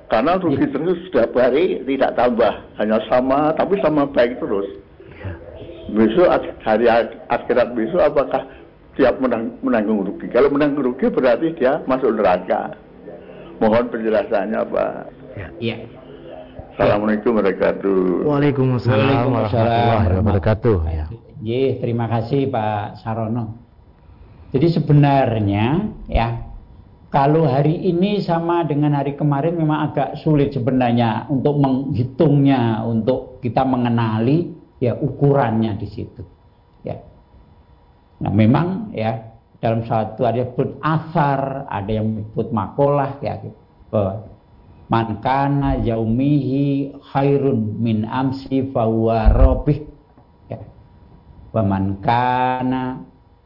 Karena 0.07 0.39
rugi 0.39 0.67
ya. 0.67 0.71
terus 0.71 0.99
setiap 1.07 1.35
hari 1.35 1.83
tidak 1.83 2.15
tambah, 2.15 2.63
hanya 2.79 2.99
sama, 3.11 3.51
tapi 3.55 3.75
sama 3.83 4.07
baik 4.07 4.39
terus 4.39 4.86
besok 5.91 6.27
hari 6.63 6.85
akhirat 7.31 7.67
besok 7.75 8.01
apakah 8.03 8.43
siap 8.97 9.21
menang, 9.21 9.53
menanggung 9.61 10.03
rugi? 10.03 10.27
Kalau 10.33 10.49
menanggung 10.49 10.93
rugi 10.93 11.07
berarti 11.07 11.53
dia 11.55 11.79
masuk 11.85 12.17
neraka. 12.17 12.73
Mohon 13.61 13.89
penjelasannya 13.93 14.59
Pak. 14.69 14.93
Ya. 15.37 15.47
ya. 15.61 15.77
Assalamualaikum 16.77 17.37
warahmatullahi 17.37 17.57
wabarakatuh. 17.57 18.29
Waalaikumsalam 18.29 19.25
warahmatullahi 19.33 20.17
wabarakatuh. 20.21 20.77
Ya. 20.89 21.05
Ye, 21.41 21.77
terima 21.81 22.05
kasih 22.09 22.49
Pak 22.49 23.01
Sarono. 23.01 23.57
Jadi 24.53 24.67
sebenarnya 24.73 25.93
ya 26.09 26.47
kalau 27.13 27.45
hari 27.45 27.87
ini 27.87 28.19
sama 28.19 28.65
dengan 28.65 28.97
hari 28.97 29.15
kemarin 29.15 29.55
memang 29.55 29.93
agak 29.93 30.19
sulit 30.21 30.51
sebenarnya 30.51 31.29
untuk 31.31 31.55
menghitungnya, 31.61 32.83
untuk 32.83 33.39
kita 33.39 33.63
mengenali 33.63 34.56
ya 34.77 34.93
ukurannya 34.97 35.77
di 35.77 35.87
situ. 35.89 36.23
Ya. 36.85 37.01
Nah 38.21 38.31
memang 38.33 38.93
ya 38.93 39.37
dalam 39.57 39.85
satu 39.85 40.25
ada 40.25 40.45
yang 40.45 40.53
menyebut 40.53 40.69
asar 40.85 41.65
ada 41.65 41.91
yang 41.91 42.07
menyebut 42.13 42.47
makolah 42.53 43.17
ya 43.25 43.41
bahwa 43.89 44.29
man 44.87 45.17
yaumihi 45.81 46.93
khairun 47.11 47.81
min 47.81 48.05
amsi 48.05 48.69
fahuwa 48.69 49.33
robih 49.33 49.81
ya. 50.47 50.61
Wa 51.51 51.65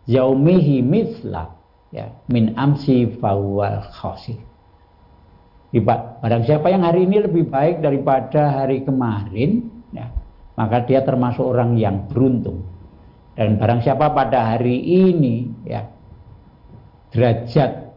yaumihi 0.05 0.75
misla 0.83 1.55
ya 1.95 2.11
min 2.27 2.55
amsi 2.59 3.07
fahuwa 3.19 3.87
khasir 3.95 4.39
Barang 5.71 6.43
siapa 6.43 6.67
yang 6.67 6.83
hari 6.83 7.07
ini 7.07 7.23
lebih 7.23 7.47
baik 7.47 7.79
daripada 7.79 8.59
hari 8.59 8.83
kemarin, 8.83 9.70
maka 10.55 10.83
dia 10.83 11.03
termasuk 11.05 11.43
orang 11.43 11.75
yang 11.79 12.07
beruntung. 12.07 12.67
Dan 13.35 13.55
barang 13.55 13.81
siapa 13.81 14.11
pada 14.11 14.53
hari 14.53 14.77
ini 14.79 15.63
ya 15.63 15.87
derajat 17.11 17.91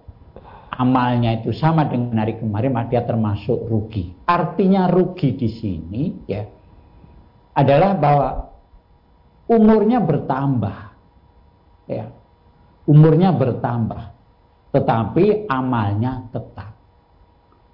amalnya 0.74 1.38
itu 1.38 1.54
sama 1.54 1.86
dengan 1.86 2.18
hari 2.18 2.38
kemarin, 2.38 2.74
maka 2.74 2.98
dia 2.98 3.02
termasuk 3.06 3.70
rugi. 3.70 4.14
Artinya 4.26 4.90
rugi 4.90 5.34
di 5.38 5.48
sini 5.50 6.02
ya 6.26 6.42
adalah 7.54 7.94
bahwa 7.94 8.28
umurnya 9.46 10.02
bertambah. 10.02 10.78
Ya. 11.86 12.10
Umurnya 12.84 13.32
bertambah, 13.32 14.12
tetapi 14.76 15.48
amalnya 15.48 16.28
tetap. 16.28 16.73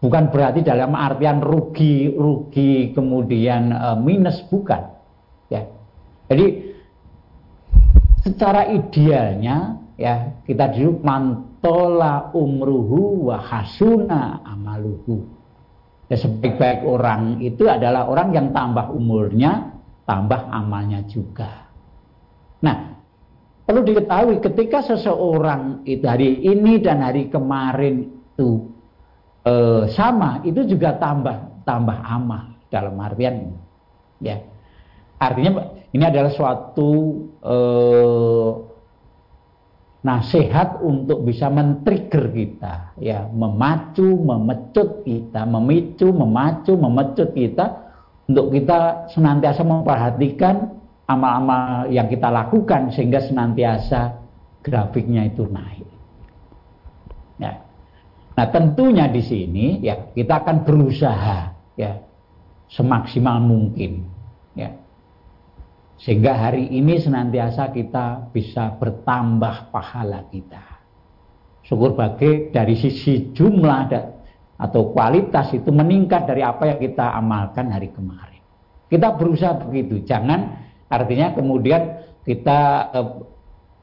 Bukan 0.00 0.32
berarti 0.32 0.64
dalam 0.64 0.96
artian 0.96 1.44
rugi, 1.44 2.08
rugi 2.08 2.96
kemudian 2.96 3.68
e, 3.68 3.88
minus 4.00 4.40
bukan. 4.48 4.80
Ya. 5.52 5.68
Jadi 6.32 6.72
secara 8.24 8.64
idealnya 8.72 9.76
ya 10.00 10.40
kita 10.48 10.72
duduk 10.72 11.04
mantola 11.04 12.32
umruhu 12.32 13.28
wa 13.28 13.44
hasuna 13.44 14.40
amaluhu. 14.40 15.28
Ya, 16.08 16.16
sebaik-baik 16.16 16.82
orang 16.88 17.38
itu 17.44 17.70
adalah 17.70 18.08
orang 18.08 18.34
yang 18.34 18.50
tambah 18.50 18.90
umurnya, 18.90 19.78
tambah 20.08 20.48
amalnya 20.50 21.06
juga. 21.06 21.70
Nah, 22.66 22.98
perlu 23.62 23.86
diketahui 23.86 24.42
ketika 24.42 24.82
seseorang 24.82 25.86
itu 25.86 26.02
hari 26.08 26.40
ini 26.42 26.82
dan 26.82 27.04
hari 27.04 27.30
kemarin 27.30 28.10
itu 28.10 28.79
e, 29.44 29.54
sama 29.92 30.40
itu 30.46 30.64
juga 30.66 30.96
tambah 30.96 31.64
tambah 31.64 31.98
amal 32.00 32.54
dalam 32.72 32.96
artian 33.00 33.54
ya 34.22 34.40
artinya 35.20 35.74
ini 35.90 36.04
adalah 36.06 36.32
suatu 36.32 36.90
e, 37.42 37.56
nasihat 40.00 40.80
untuk 40.80 41.28
bisa 41.28 41.52
men-trigger 41.52 42.32
kita 42.32 42.96
ya 42.96 43.28
memacu 43.28 44.16
memecut 44.16 45.04
kita 45.04 45.44
memicu 45.44 46.08
memacu 46.08 46.72
memecut 46.72 47.36
kita 47.36 47.90
untuk 48.30 48.54
kita 48.54 49.10
senantiasa 49.12 49.60
memperhatikan 49.66 50.80
amal-amal 51.10 51.90
yang 51.90 52.06
kita 52.06 52.30
lakukan 52.30 52.94
sehingga 52.94 53.26
senantiasa 53.26 54.14
grafiknya 54.62 55.26
itu 55.26 55.50
naik. 55.50 55.99
Nah 58.34 58.46
tentunya 58.48 59.10
di 59.10 59.22
sini 59.22 59.66
ya 59.82 60.14
kita 60.14 60.44
akan 60.44 60.62
berusaha 60.62 61.52
ya 61.74 62.00
semaksimal 62.70 63.42
mungkin 63.42 64.06
ya 64.54 64.70
sehingga 66.00 66.32
hari 66.32 66.72
ini 66.72 66.96
senantiasa 66.96 67.68
kita 67.76 68.32
bisa 68.32 68.72
bertambah 68.80 69.68
pahala 69.68 70.24
kita. 70.32 70.64
Syukur 71.60 71.92
bagi 71.92 72.48
dari 72.48 72.72
sisi 72.72 73.36
jumlah 73.36 73.92
atau 74.56 74.96
kualitas 74.96 75.52
itu 75.52 75.68
meningkat 75.68 76.24
dari 76.24 76.40
apa 76.40 76.72
yang 76.72 76.80
kita 76.80 77.04
amalkan 77.04 77.68
hari 77.68 77.92
kemarin. 77.92 78.40
Kita 78.88 79.12
berusaha 79.12 79.60
begitu, 79.60 80.00
jangan 80.08 80.56
artinya 80.88 81.36
kemudian 81.36 82.00
kita 82.24 82.60
eh, 82.96 83.08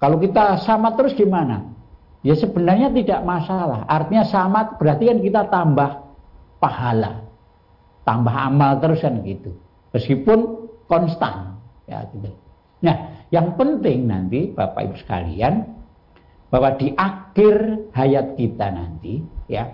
kalau 0.02 0.18
kita 0.18 0.58
sama 0.66 0.98
terus 0.98 1.14
gimana? 1.14 1.77
Ya 2.26 2.34
sebenarnya 2.34 2.90
tidak 2.94 3.22
masalah. 3.24 3.86
Artinya 3.86 4.26
sama 4.26 4.76
berarti 4.78 5.10
kan 5.10 5.20
kita 5.22 5.42
tambah 5.54 5.90
pahala, 6.58 7.24
tambah 8.04 8.34
amal 8.34 8.82
terus 8.82 9.02
kan 9.06 9.22
gitu. 9.22 9.54
Meskipun 9.94 10.70
konstan, 10.90 11.58
ya 11.86 12.04
gitu. 12.10 12.34
Nah, 12.82 13.26
yang 13.34 13.58
penting 13.60 14.08
nanti 14.08 14.54
Bapak 14.54 14.92
Ibu 14.92 14.96
sekalian 15.02 15.78
bahwa 16.48 16.80
di 16.80 16.96
akhir 16.96 17.88
hayat 17.92 18.40
kita 18.40 18.72
nanti 18.72 19.20
ya 19.52 19.68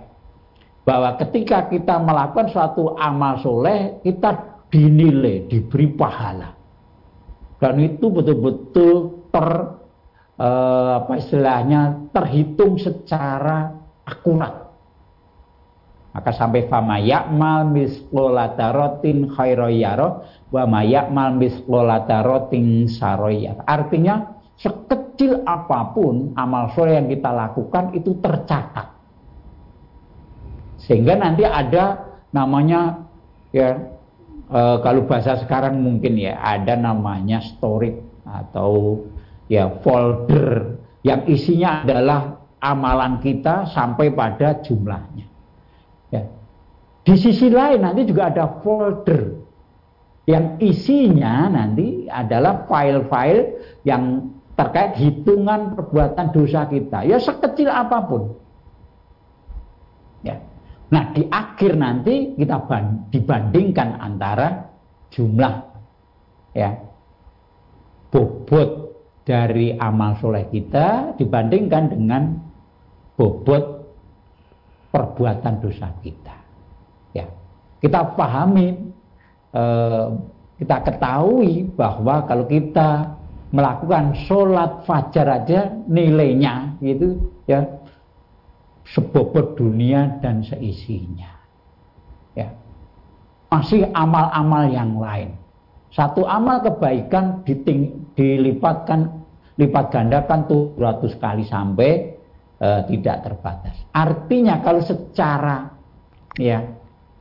bahwa 0.82 1.14
ketika 1.22 1.70
kita 1.70 2.02
melakukan 2.02 2.50
suatu 2.50 2.98
amal 2.98 3.38
soleh 3.40 4.02
kita 4.02 4.58
dinilai 4.74 5.46
diberi 5.46 5.86
pahala 5.94 6.50
dan 7.62 7.78
itu 7.78 8.10
betul-betul 8.10 9.22
ter 9.30 9.48
eh, 10.38 10.90
apa 11.02 11.12
istilahnya 11.18 12.10
terhitung 12.10 12.78
secara 12.78 13.72
akurat. 14.04 14.64
Maka 16.14 16.30
sampai 16.30 16.70
fama 16.70 17.02
yakmal 17.02 17.74
misqolata 17.74 18.70
rotin 18.70 19.26
khairoyaro 19.34 20.22
wa 20.54 20.62
ma 20.62 20.86
yakmal 20.86 21.34
misqolata 21.34 22.22
rotin 22.22 22.86
saroyar 22.86 23.66
artinya 23.66 24.34
sekecil 24.54 25.42
apa 25.42 25.90
pun 25.90 26.30
amal 26.38 26.70
soleh 26.78 27.02
yang 27.02 27.10
kita 27.10 27.34
lakukan 27.34 27.90
itu 27.98 28.14
tercatat. 28.22 28.94
Sehingga 30.86 31.18
nanti 31.18 31.42
ada 31.42 32.14
namanya 32.30 33.08
ya 33.50 33.74
e, 34.46 34.60
kalau 34.86 35.06
bahasa 35.10 35.42
sekarang 35.42 35.82
mungkin 35.82 36.14
ya 36.14 36.38
ada 36.38 36.78
namanya 36.78 37.42
storage 37.42 37.98
atau 38.22 39.02
ya 39.48 39.80
folder 39.84 40.80
yang 41.04 41.28
isinya 41.28 41.84
adalah 41.84 42.40
amalan 42.64 43.20
kita 43.20 43.68
sampai 43.68 44.08
pada 44.16 44.64
jumlahnya. 44.64 45.26
Ya. 46.08 46.22
Di 47.04 47.14
sisi 47.20 47.52
lain 47.52 47.84
nanti 47.84 48.08
juga 48.08 48.32
ada 48.32 48.64
folder 48.64 49.44
yang 50.24 50.56
isinya 50.56 51.52
nanti 51.52 52.08
adalah 52.08 52.64
file-file 52.64 53.76
yang 53.84 54.32
terkait 54.56 54.96
hitungan 54.96 55.76
perbuatan 55.76 56.32
dosa 56.32 56.64
kita. 56.64 57.04
Ya 57.04 57.20
sekecil 57.20 57.68
apa 57.68 57.98
pun. 58.08 58.32
Ya. 60.24 60.40
Nah 60.88 61.12
di 61.12 61.28
akhir 61.28 61.76
nanti 61.76 62.32
kita 62.40 62.64
dibandingkan 63.12 64.00
antara 64.00 64.72
jumlah 65.12 65.54
ya 66.56 66.70
bobot 68.08 68.83
dari 69.24 69.72
amal 69.80 70.20
soleh 70.20 70.46
kita 70.52 71.16
dibandingkan 71.16 71.84
dengan 71.90 72.22
bobot 73.16 73.64
perbuatan 74.92 75.64
dosa 75.64 75.90
kita. 76.04 76.36
Ya, 77.16 77.26
kita 77.80 78.14
pahami, 78.14 78.78
eh, 79.56 80.06
kita 80.60 80.76
ketahui 80.86 81.72
bahwa 81.74 82.22
kalau 82.28 82.46
kita 82.46 83.16
melakukan 83.54 84.14
sholat 84.26 84.82
fajar 84.82 85.42
aja 85.42 85.70
nilainya 85.86 86.74
gitu 86.82 87.22
ya 87.46 87.62
sebobot 88.84 89.56
dunia 89.56 90.20
dan 90.20 90.44
seisinya. 90.44 91.30
Ya. 92.34 92.50
Masih 93.48 93.86
amal-amal 93.94 94.68
yang 94.68 94.98
lain. 94.98 95.38
Satu 95.94 96.26
amal 96.26 96.58
kebaikan 96.66 97.46
diting, 97.46 98.10
dilipatkan 98.18 99.24
lipat 99.54 99.94
gandakan 99.94 100.50
700 100.50 101.22
kali 101.22 101.46
sampai 101.46 101.90
e, 102.58 102.68
tidak 102.90 103.16
terbatas. 103.22 103.78
Artinya 103.94 104.58
kalau 104.58 104.82
secara 104.82 105.70
ya 106.34 106.66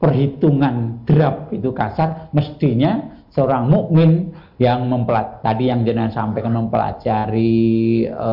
perhitungan 0.01 1.05
drap 1.05 1.53
itu 1.53 1.69
kasar, 1.69 2.33
mestinya 2.33 3.21
seorang 3.29 3.69
mukmin 3.69 4.33
yang 4.57 4.89
mempelajari 4.89 5.41
tadi 5.45 5.63
yang 5.69 5.85
jenengan 5.85 6.13
sampaikan 6.13 6.57
mempelajari 6.57 8.09
e, 8.09 8.29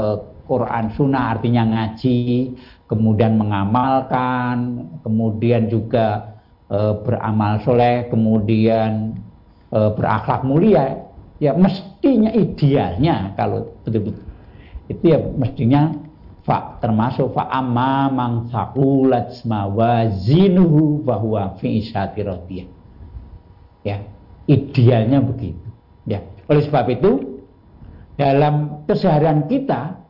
Quran 0.48 0.86
Sunnah 0.96 1.36
artinya 1.36 1.68
ngaji, 1.68 2.20
kemudian 2.88 3.36
mengamalkan, 3.36 4.88
kemudian 5.04 5.68
juga 5.68 6.40
e, 6.72 6.96
beramal 7.04 7.60
soleh, 7.60 8.08
kemudian 8.08 9.14
e, 9.70 9.78
berakhlak 9.96 10.42
mulia, 10.42 11.06
ya 11.38 11.56
mestinya 11.56 12.30
idealnya 12.34 13.32
kalau 13.38 13.70
betul-betul 13.86 14.26
itu 14.90 15.04
ya 15.06 15.18
mestinya 15.38 15.94
fa 16.42 16.82
termasuk 16.82 17.30
fa 17.30 17.46
amma 17.48 18.10
man 18.10 18.50
saqulat 18.50 19.32
mawazinuhu 19.46 21.06
bahwa 21.06 21.54
fi 21.62 21.80
isyati 21.80 22.26
Ya, 23.80 23.96
idealnya 24.44 25.24
begitu. 25.24 25.64
Ya, 26.04 26.20
oleh 26.52 26.60
sebab 26.68 26.84
itu 26.92 27.40
dalam 28.20 28.84
keseharian 28.84 29.48
kita 29.48 30.00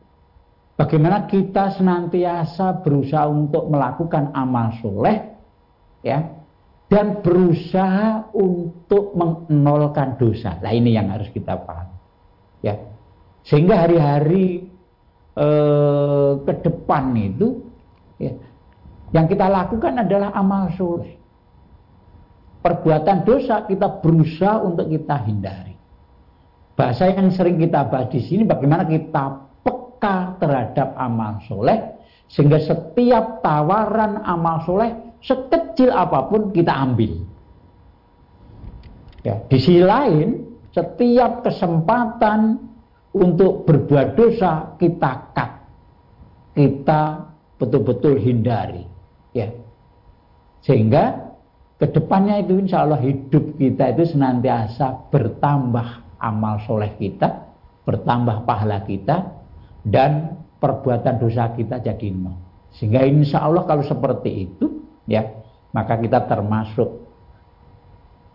Bagaimana 0.81 1.29
kita 1.29 1.77
senantiasa 1.77 2.81
berusaha 2.81 3.29
untuk 3.29 3.69
melakukan 3.69 4.33
amal 4.33 4.73
soleh, 4.81 5.37
ya, 6.01 6.25
dan 6.89 7.21
berusaha 7.21 8.33
untuk 8.33 8.80
menolkan 9.15 10.19
dosa. 10.19 10.59
Nah 10.59 10.71
ini 10.75 10.95
yang 10.95 11.07
harus 11.11 11.31
kita 11.31 11.55
paham, 11.63 11.89
ya. 12.59 12.75
Sehingga 13.47 13.87
hari-hari 13.87 14.67
eh, 15.35 16.31
ke 16.43 16.53
depan 16.61 17.15
itu, 17.15 17.63
ya, 18.19 18.33
yang 19.11 19.25
kita 19.27 19.47
lakukan 19.47 20.03
adalah 20.03 20.35
amal 20.35 20.71
soleh. 20.75 21.19
Perbuatan 22.61 23.25
dosa 23.25 23.65
kita 23.65 23.99
berusaha 23.99 24.61
untuk 24.61 24.85
kita 24.87 25.17
hindari. 25.25 25.73
Bahasa 26.77 27.09
yang 27.09 27.33
sering 27.33 27.57
kita 27.57 27.89
bahas 27.89 28.13
di 28.13 28.21
sini, 28.21 28.45
bagaimana 28.45 28.85
kita 28.85 29.49
peka 29.65 30.37
terhadap 30.37 30.93
amal 30.97 31.41
soleh 31.49 32.01
sehingga 32.31 32.63
setiap 32.63 33.43
tawaran 33.43 34.23
amal 34.23 34.63
soleh 34.63 34.93
sekecil 35.19 35.91
apa 35.91 36.31
pun 36.31 36.49
kita 36.55 36.71
ambil. 36.71 37.30
Ya, 39.21 39.37
di 39.45 39.57
sisi 39.61 39.85
lain, 39.85 40.57
setiap 40.73 41.45
kesempatan 41.45 42.57
untuk 43.13 43.69
berbuat 43.69 44.17
dosa 44.17 44.73
kita 44.81 45.11
cut, 45.35 45.51
kita 46.57 47.01
betul-betul 47.61 48.17
hindari, 48.17 48.87
ya. 49.35 49.51
Sehingga 50.65 51.33
ke 51.77 51.89
depannya 51.89 52.41
itu 52.41 52.57
insya 52.61 52.85
Allah 52.85 53.01
hidup 53.01 53.57
kita 53.57 53.93
itu 53.93 54.13
senantiasa 54.13 55.09
bertambah 55.13 56.17
amal 56.21 56.61
soleh 56.65 56.93
kita, 56.97 57.49
bertambah 57.85 58.45
pahala 58.45 58.85
kita, 58.85 59.37
dan 59.81 60.37
perbuatan 60.61 61.17
dosa 61.17 61.49
kita 61.57 61.81
jadi 61.81 62.13
nol. 62.13 62.37
Sehingga 62.77 63.01
insya 63.05 63.41
Allah 63.41 63.65
kalau 63.65 63.81
seperti 63.81 64.49
itu, 64.49 64.85
ya 65.09 65.25
maka 65.73 65.97
kita 65.97 66.29
termasuk 66.29 67.00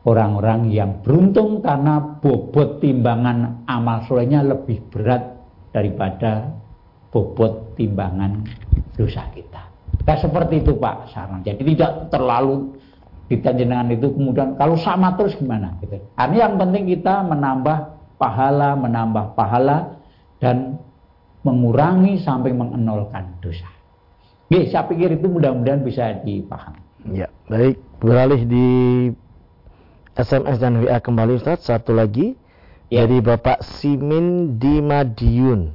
orang-orang 0.07 0.70
yang 0.70 1.02
beruntung 1.02 1.61
karena 1.61 1.98
bobot 2.22 2.78
timbangan 2.78 3.66
amal 3.66 4.07
solehnya 4.07 4.46
lebih 4.46 4.78
berat 4.94 5.34
daripada 5.74 6.54
bobot 7.11 7.74
timbangan 7.74 8.46
dosa 8.94 9.26
kita. 9.34 9.66
Nah 10.07 10.16
seperti 10.22 10.62
itu 10.62 10.78
Pak 10.78 11.11
Sarang. 11.11 11.42
Jadi 11.42 11.74
tidak 11.74 12.14
terlalu 12.14 12.78
kita 13.26 13.50
jenengan 13.59 13.90
itu 13.90 14.14
kemudian 14.14 14.54
kalau 14.54 14.78
sama 14.78 15.18
terus 15.18 15.34
gimana 15.34 15.74
gitu. 15.82 15.98
Ini 15.98 16.36
yang 16.38 16.54
penting 16.54 16.86
kita 16.86 17.26
menambah 17.26 17.78
pahala, 18.22 18.78
menambah 18.78 19.34
pahala 19.34 19.98
dan 20.38 20.78
mengurangi 21.42 22.22
sampai 22.22 22.54
mengenolkan 22.54 23.42
dosa. 23.42 23.66
Oke, 24.46 24.70
saya 24.70 24.86
pikir 24.86 25.18
itu 25.18 25.26
mudah-mudahan 25.26 25.82
bisa 25.82 26.22
dipahami. 26.22 26.78
Ya, 27.11 27.26
baik. 27.50 27.82
Beralih 27.98 28.46
di 28.46 28.66
SMS 30.16 30.56
dan 30.58 30.80
WA 30.80 30.98
kembali 30.98 31.36
Ustaz. 31.38 31.68
Satu 31.68 31.92
lagi 31.92 32.34
Ya. 32.86 33.02
dari 33.02 33.18
Bapak 33.18 33.66
Simin 33.66 34.58
di 34.62 34.78
Madiun. 34.78 35.74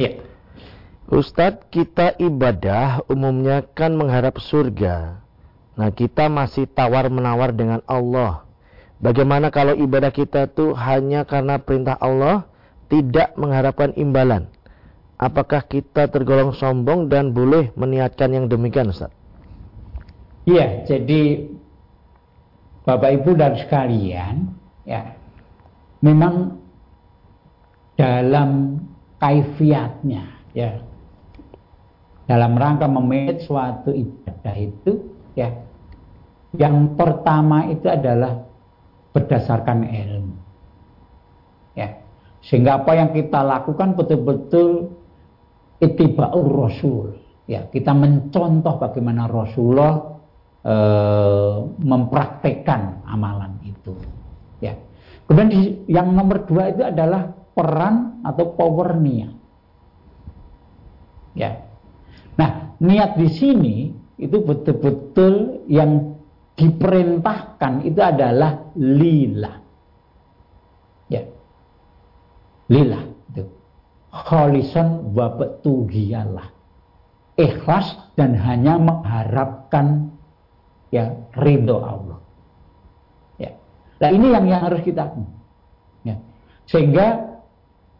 Ya. 0.00 0.16
Ustadz, 1.08 1.68
kita 1.72 2.16
ibadah 2.20 3.04
umumnya 3.08 3.64
kan 3.64 3.96
mengharap 3.96 4.36
surga. 4.40 5.24
Nah, 5.76 5.90
kita 5.92 6.28
masih 6.28 6.68
tawar-menawar 6.68 7.52
dengan 7.52 7.80
Allah. 7.88 8.44
Bagaimana 8.98 9.48
kalau 9.48 9.78
ibadah 9.78 10.10
kita 10.10 10.50
tuh 10.50 10.74
hanya 10.74 11.22
karena 11.24 11.56
perintah 11.62 11.96
Allah, 11.96 12.50
tidak 12.92 13.36
mengharapkan 13.38 13.94
imbalan? 13.94 14.50
Apakah 15.16 15.64
kita 15.64 16.10
tergolong 16.10 16.56
sombong 16.56 17.06
dan 17.06 17.30
boleh 17.30 17.70
meniatkan 17.78 18.32
yang 18.32 18.44
demikian, 18.50 18.90
Ustaz? 18.90 19.12
Iya, 20.48 20.88
jadi 20.88 21.46
Bapak 22.88 23.20
Ibu 23.20 23.36
dan 23.36 23.52
sekalian, 23.60 24.48
ya, 24.88 25.12
memang 26.00 26.56
dalam 28.00 28.80
kaifiatnya, 29.20 30.24
ya, 30.56 30.80
dalam 32.24 32.56
rangka 32.56 32.88
memanage 32.88 33.44
suatu 33.44 33.92
ibadah 33.92 34.56
itu, 34.56 35.04
ya, 35.36 35.52
yang 36.56 36.96
pertama 36.96 37.68
itu 37.68 37.92
adalah 37.92 38.48
berdasarkan 39.12 39.84
ilmu, 39.84 40.36
ya, 41.76 41.92
sehingga 42.40 42.80
apa 42.80 42.96
yang 42.96 43.12
kita 43.12 43.44
lakukan 43.44 44.00
betul-betul 44.00 44.96
itiba'ur 45.84 46.48
rasul, 46.56 47.20
ya, 47.44 47.68
kita 47.68 47.92
mencontoh 47.92 48.80
bagaimana 48.80 49.28
Rasulullah 49.28 50.17
eh, 50.64 51.54
mempraktekkan 51.78 53.06
amalan 53.06 53.58
itu. 53.62 53.94
Ya. 54.58 54.74
Kemudian 55.28 55.50
di, 55.52 55.60
yang 55.86 56.10
nomor 56.16 56.48
dua 56.48 56.72
itu 56.72 56.82
adalah 56.82 57.30
peran 57.52 58.22
atau 58.24 58.54
power 58.54 58.96
niat. 58.96 59.34
Ya. 61.38 61.68
Nah, 62.38 62.78
niat 62.82 63.18
di 63.18 63.28
sini 63.30 63.76
itu 64.18 64.38
betul-betul 64.42 65.66
yang 65.70 66.18
diperintahkan 66.58 67.86
itu 67.86 68.00
adalah 68.02 68.74
lillah. 68.74 69.56
Ya. 71.06 71.22
Lillah 72.66 73.02
itu. 73.30 73.46
Kholisan 74.10 75.14
wa 75.14 75.30
betugiyalah. 75.38 76.50
Ikhlas 77.38 77.94
dan 78.18 78.34
hanya 78.34 78.74
mengharapkan 78.82 80.07
ya 80.88 81.14
ridho 81.36 81.78
Allah. 81.80 82.18
Ya. 83.36 83.56
Nah 84.00 84.10
ini 84.12 84.26
yang 84.32 84.44
yang 84.48 84.62
harus 84.64 84.80
kita 84.82 85.12
ya. 86.04 86.16
Sehingga 86.68 87.28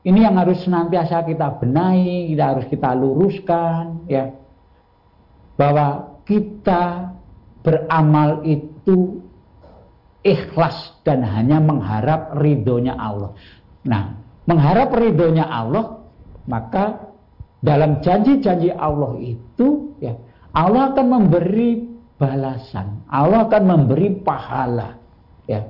ini 0.07 0.25
yang 0.25 0.39
harus 0.41 0.63
senantiasa 0.65 1.27
kita 1.27 1.61
benahi, 1.61 2.33
kita 2.33 2.45
harus 2.57 2.67
kita 2.71 2.95
luruskan 2.97 4.09
ya. 4.09 4.33
Bahwa 5.59 6.21
kita 6.23 7.13
beramal 7.67 8.47
itu 8.47 9.21
ikhlas 10.23 11.03
dan 11.03 11.25
hanya 11.27 11.59
mengharap 11.59 12.37
ridhonya 12.39 12.95
Allah. 12.95 13.35
Nah, 13.83 14.15
mengharap 14.47 14.95
ridhonya 14.95 15.47
Allah, 15.47 16.05
maka 16.47 17.09
dalam 17.59 17.99
janji-janji 17.99 18.71
Allah 18.71 19.19
itu 19.19 19.99
ya 19.99 20.15
Allah 20.55 20.95
akan 20.95 21.07
memberi 21.11 21.88
balasan. 22.19 23.07
Allah 23.09 23.47
akan 23.47 23.63
memberi 23.65 24.09
pahala. 24.21 24.99
Ya. 25.47 25.65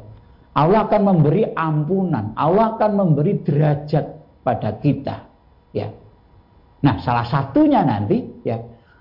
Allah 0.56 0.88
akan 0.90 1.02
memberi 1.04 1.46
ampunan. 1.54 2.34
Allah 2.34 2.74
akan 2.74 2.90
memberi 2.96 3.38
derajat 3.44 4.06
pada 4.42 4.74
kita. 4.80 5.28
Ya. 5.70 5.92
Nah, 6.82 6.98
salah 7.04 7.28
satunya 7.28 7.84
nanti 7.84 8.42
ya 8.42 8.58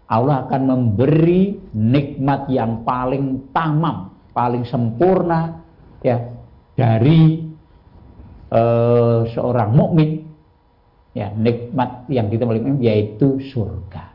Allah 0.08 0.46
akan 0.46 0.62
memberi 0.68 1.56
nikmat 1.74 2.52
yang 2.52 2.84
paling 2.84 3.52
tamam, 3.56 4.14
paling 4.34 4.66
sempurna 4.66 5.62
ya 6.02 6.22
dari 6.78 7.48
uh, 8.54 9.26
seorang 9.34 9.74
mukmin 9.74 10.24
ya 11.18 11.34
nikmat 11.34 12.06
yang 12.14 12.30
kita 12.30 12.46
miliki 12.46 12.70
yaitu 12.86 13.42
surga 13.50 14.14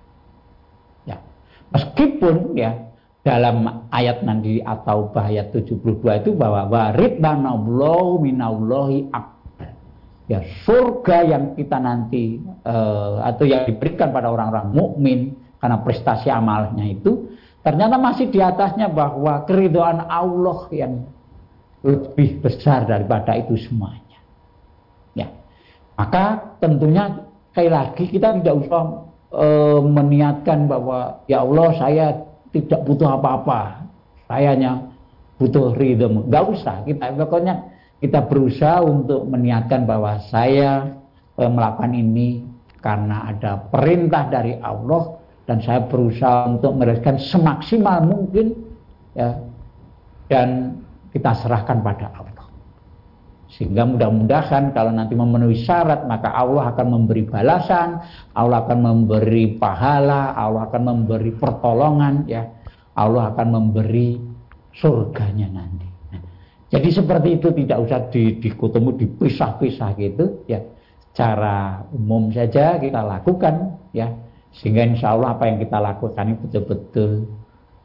ya 1.03 1.19
meskipun 1.75 2.55
ya 2.55 2.79
dalam 3.23 3.87
ayat 3.95 4.27
nanti 4.27 4.59
atau 4.59 5.15
ayat 5.15 5.55
72 5.55 5.79
itu 6.03 6.31
bahwa 6.35 6.67
warid 6.67 7.23
danallahu 7.23 8.19
minallahi 8.19 9.07
akbar 9.15 9.79
ya 10.27 10.43
surga 10.67 11.31
yang 11.31 11.45
kita 11.55 11.79
nanti 11.79 12.43
uh, 12.67 13.23
atau 13.23 13.47
yang 13.47 13.63
diberikan 13.63 14.11
pada 14.11 14.27
orang-orang 14.27 14.75
mukmin 14.75 15.21
karena 15.63 15.79
prestasi 15.87 16.35
amalnya 16.35 16.83
itu 16.83 17.31
ternyata 17.63 17.95
masih 17.95 18.27
di 18.27 18.43
atasnya 18.43 18.91
bahwa 18.91 19.47
keridhaan 19.47 20.03
Allah 20.03 20.67
yang 20.75 21.07
lebih 21.83 22.43
besar 22.43 22.87
daripada 22.87 23.35
itu 23.35 23.59
semuanya. 23.59 24.19
Ya. 25.15 25.31
Maka 25.99 26.55
tentunya 26.63 27.27
sekali 27.51 27.71
lagi 27.71 28.05
kita 28.07 28.39
tidak 28.39 28.55
usah 28.67 28.83
e, 29.35 29.47
meniatkan 29.83 30.71
bahwa 30.71 31.27
ya 31.27 31.43
Allah 31.43 31.69
saya 31.79 32.07
tidak 32.53 32.81
butuh 32.85 33.19
apa-apa. 33.19 33.89
Saya 34.29 34.55
hanya 34.55 34.73
butuh 35.41 35.75
ridho. 35.75 36.29
Gak 36.29 36.45
usah. 36.47 36.85
Kita 36.85 37.13
pokoknya 37.17 37.55
kita 37.99 38.29
berusaha 38.29 38.85
untuk 38.85 39.27
meniatkan 39.27 39.89
bahwa 39.89 40.21
saya 40.29 40.93
e, 41.37 41.43
melakukan 41.49 41.93
ini 41.97 42.45
karena 42.83 43.31
ada 43.33 43.59
perintah 43.71 44.29
dari 44.29 44.59
Allah 44.61 45.17
dan 45.47 45.59
saya 45.63 45.83
berusaha 45.87 46.51
untuk 46.51 46.75
meneruskan 46.79 47.19
semaksimal 47.19 48.03
mungkin 48.03 48.55
ya 49.15 49.39
dan 50.31 50.81
kita 51.13 51.31
serahkan 51.45 51.79
pada 51.85 52.09
Allah. 52.15 52.32
Sehingga 53.53 53.85
mudah-mudahan 53.85 54.73
kalau 54.73 54.97
nanti 54.97 55.13
memenuhi 55.13 55.61
syarat 55.61 56.09
maka 56.09 56.33
Allah 56.33 56.73
akan 56.73 56.87
memberi 56.89 57.29
balasan, 57.29 58.01
Allah 58.33 58.65
akan 58.65 58.79
memberi 58.81 59.61
pahala, 59.61 60.33
Allah 60.33 60.73
akan 60.73 60.83
memberi 60.83 61.37
pertolongan 61.37 62.25
ya. 62.25 62.49
Allah 62.97 63.33
akan 63.33 63.49
memberi 63.53 64.17
surganya 64.73 65.49
nanti. 65.53 65.93
Jadi 66.73 66.89
seperti 66.89 67.37
itu 67.37 67.53
tidak 67.53 67.79
usah 67.85 68.01
di, 68.09 68.41
dikutemu 68.41 68.97
dipisah-pisah 68.97 69.91
gitu 70.01 70.49
ya. 70.49 70.65
Cara 71.13 71.85
umum 71.93 72.33
saja 72.33 72.81
kita 72.81 73.05
lakukan 73.05 73.77
ya. 73.93 74.09
Sehingga 74.57 74.89
insya 74.89 75.13
Allah 75.13 75.37
apa 75.37 75.53
yang 75.53 75.61
kita 75.61 75.77
lakukan 75.77 76.25
ini 76.25 76.37
betul-betul 76.41 77.29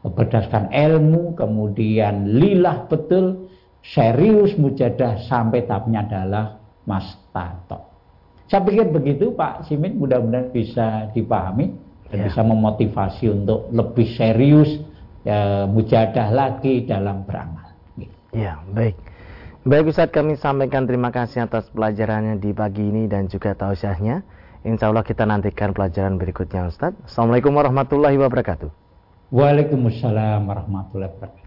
berdasarkan 0.07 0.71
ilmu, 0.71 1.35
kemudian 1.35 2.31
lillah 2.39 2.87
betul, 2.87 3.51
serius 3.83 4.55
mujadah 4.57 5.25
sampai 5.25 5.65
tahapnya 5.65 6.05
adalah 6.05 6.45
mas 6.87 7.17
tato. 7.31 7.87
Saya 8.47 8.63
pikir 8.63 8.87
begitu 8.91 9.35
Pak 9.35 9.67
Simin 9.67 9.99
mudah-mudahan 9.99 10.55
bisa 10.55 11.11
dipahami 11.11 11.75
dan 12.07 12.23
Ya. 12.23 12.25
bisa 12.31 12.41
memotivasi 12.47 13.27
untuk 13.27 13.67
lebih 13.75 14.07
serius 14.15 14.79
ya, 15.27 15.67
mujadah 15.67 16.31
lagi 16.31 16.87
dalam 16.87 17.27
beramal. 17.27 17.75
Ya, 18.31 18.59
baik. 18.71 18.95
Baik 19.67 19.91
Ustaz, 19.91 20.07
kami 20.15 20.39
sampaikan 20.39 20.87
terima 20.87 21.11
kasih 21.11 21.43
atas 21.43 21.67
pelajarannya 21.75 22.39
di 22.39 22.55
pagi 22.55 22.87
ini 22.87 23.11
dan 23.11 23.27
juga 23.27 23.51
tausiahnya. 23.51 24.23
Insya 24.63 24.87
Allah 24.87 25.03
kita 25.03 25.27
nantikan 25.27 25.75
pelajaran 25.75 26.15
berikutnya 26.15 26.71
Ustaz. 26.71 26.95
Assalamualaikum 27.03 27.51
warahmatullahi 27.51 28.15
wabarakatuh. 28.15 28.71
Waalaikumsalam 29.27 30.47
warahmatullahi 30.47 31.11
wabarakatuh. 31.11 31.46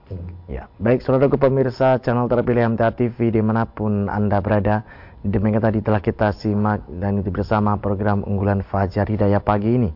Ya, 0.50 0.66
baik 0.82 1.06
saudaraku 1.06 1.38
pemirsa 1.38 2.02
channel 2.02 2.26
terpilih 2.26 2.74
MTA 2.74 2.90
TV 2.94 3.30
di 3.30 3.38
mana 3.38 3.66
pun 3.66 4.11
Anda 4.11 4.42
berada. 4.42 4.82
Demikian 5.20 5.61
tadi 5.61 5.84
telah 5.84 6.00
kita 6.00 6.32
simak 6.32 6.82
dan 6.88 7.20
itu 7.20 7.28
bersama 7.28 7.76
program 7.76 8.24
unggulan 8.24 8.64
Fajar 8.64 9.04
Hidayah 9.04 9.44
pagi 9.44 9.76
ini. 9.76 9.90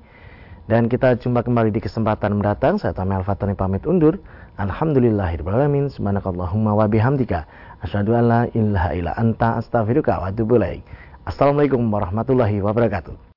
Dan 0.65 0.89
kita 0.89 1.17
jumpa 1.17 1.45
kembali 1.45 1.73
di 1.73 1.81
kesempatan 1.81 2.41
mendatang. 2.41 2.77
Saya 2.81 2.97
Tamil 2.97 3.25
Fatani 3.25 3.57
pamit 3.57 3.85
undur. 3.85 4.21
Alhamdulillahirrahmanirrahim. 4.61 5.93
Subhanakallahumma 5.93 6.77
wa 6.77 6.87
bihamdika. 6.89 7.49
Asyhadu 7.85 8.17
an 8.17 8.25
la 8.29 8.41
ilaha 8.53 8.91
illa 8.97 9.13
anta 9.17 9.61
astaghfiruka 9.61 10.21
wa 10.21 10.33
atubu. 10.33 10.61
Assalamualaikum 11.25 11.81
warahmatullahi 11.89 12.61
wabarakatuh. 12.65 13.33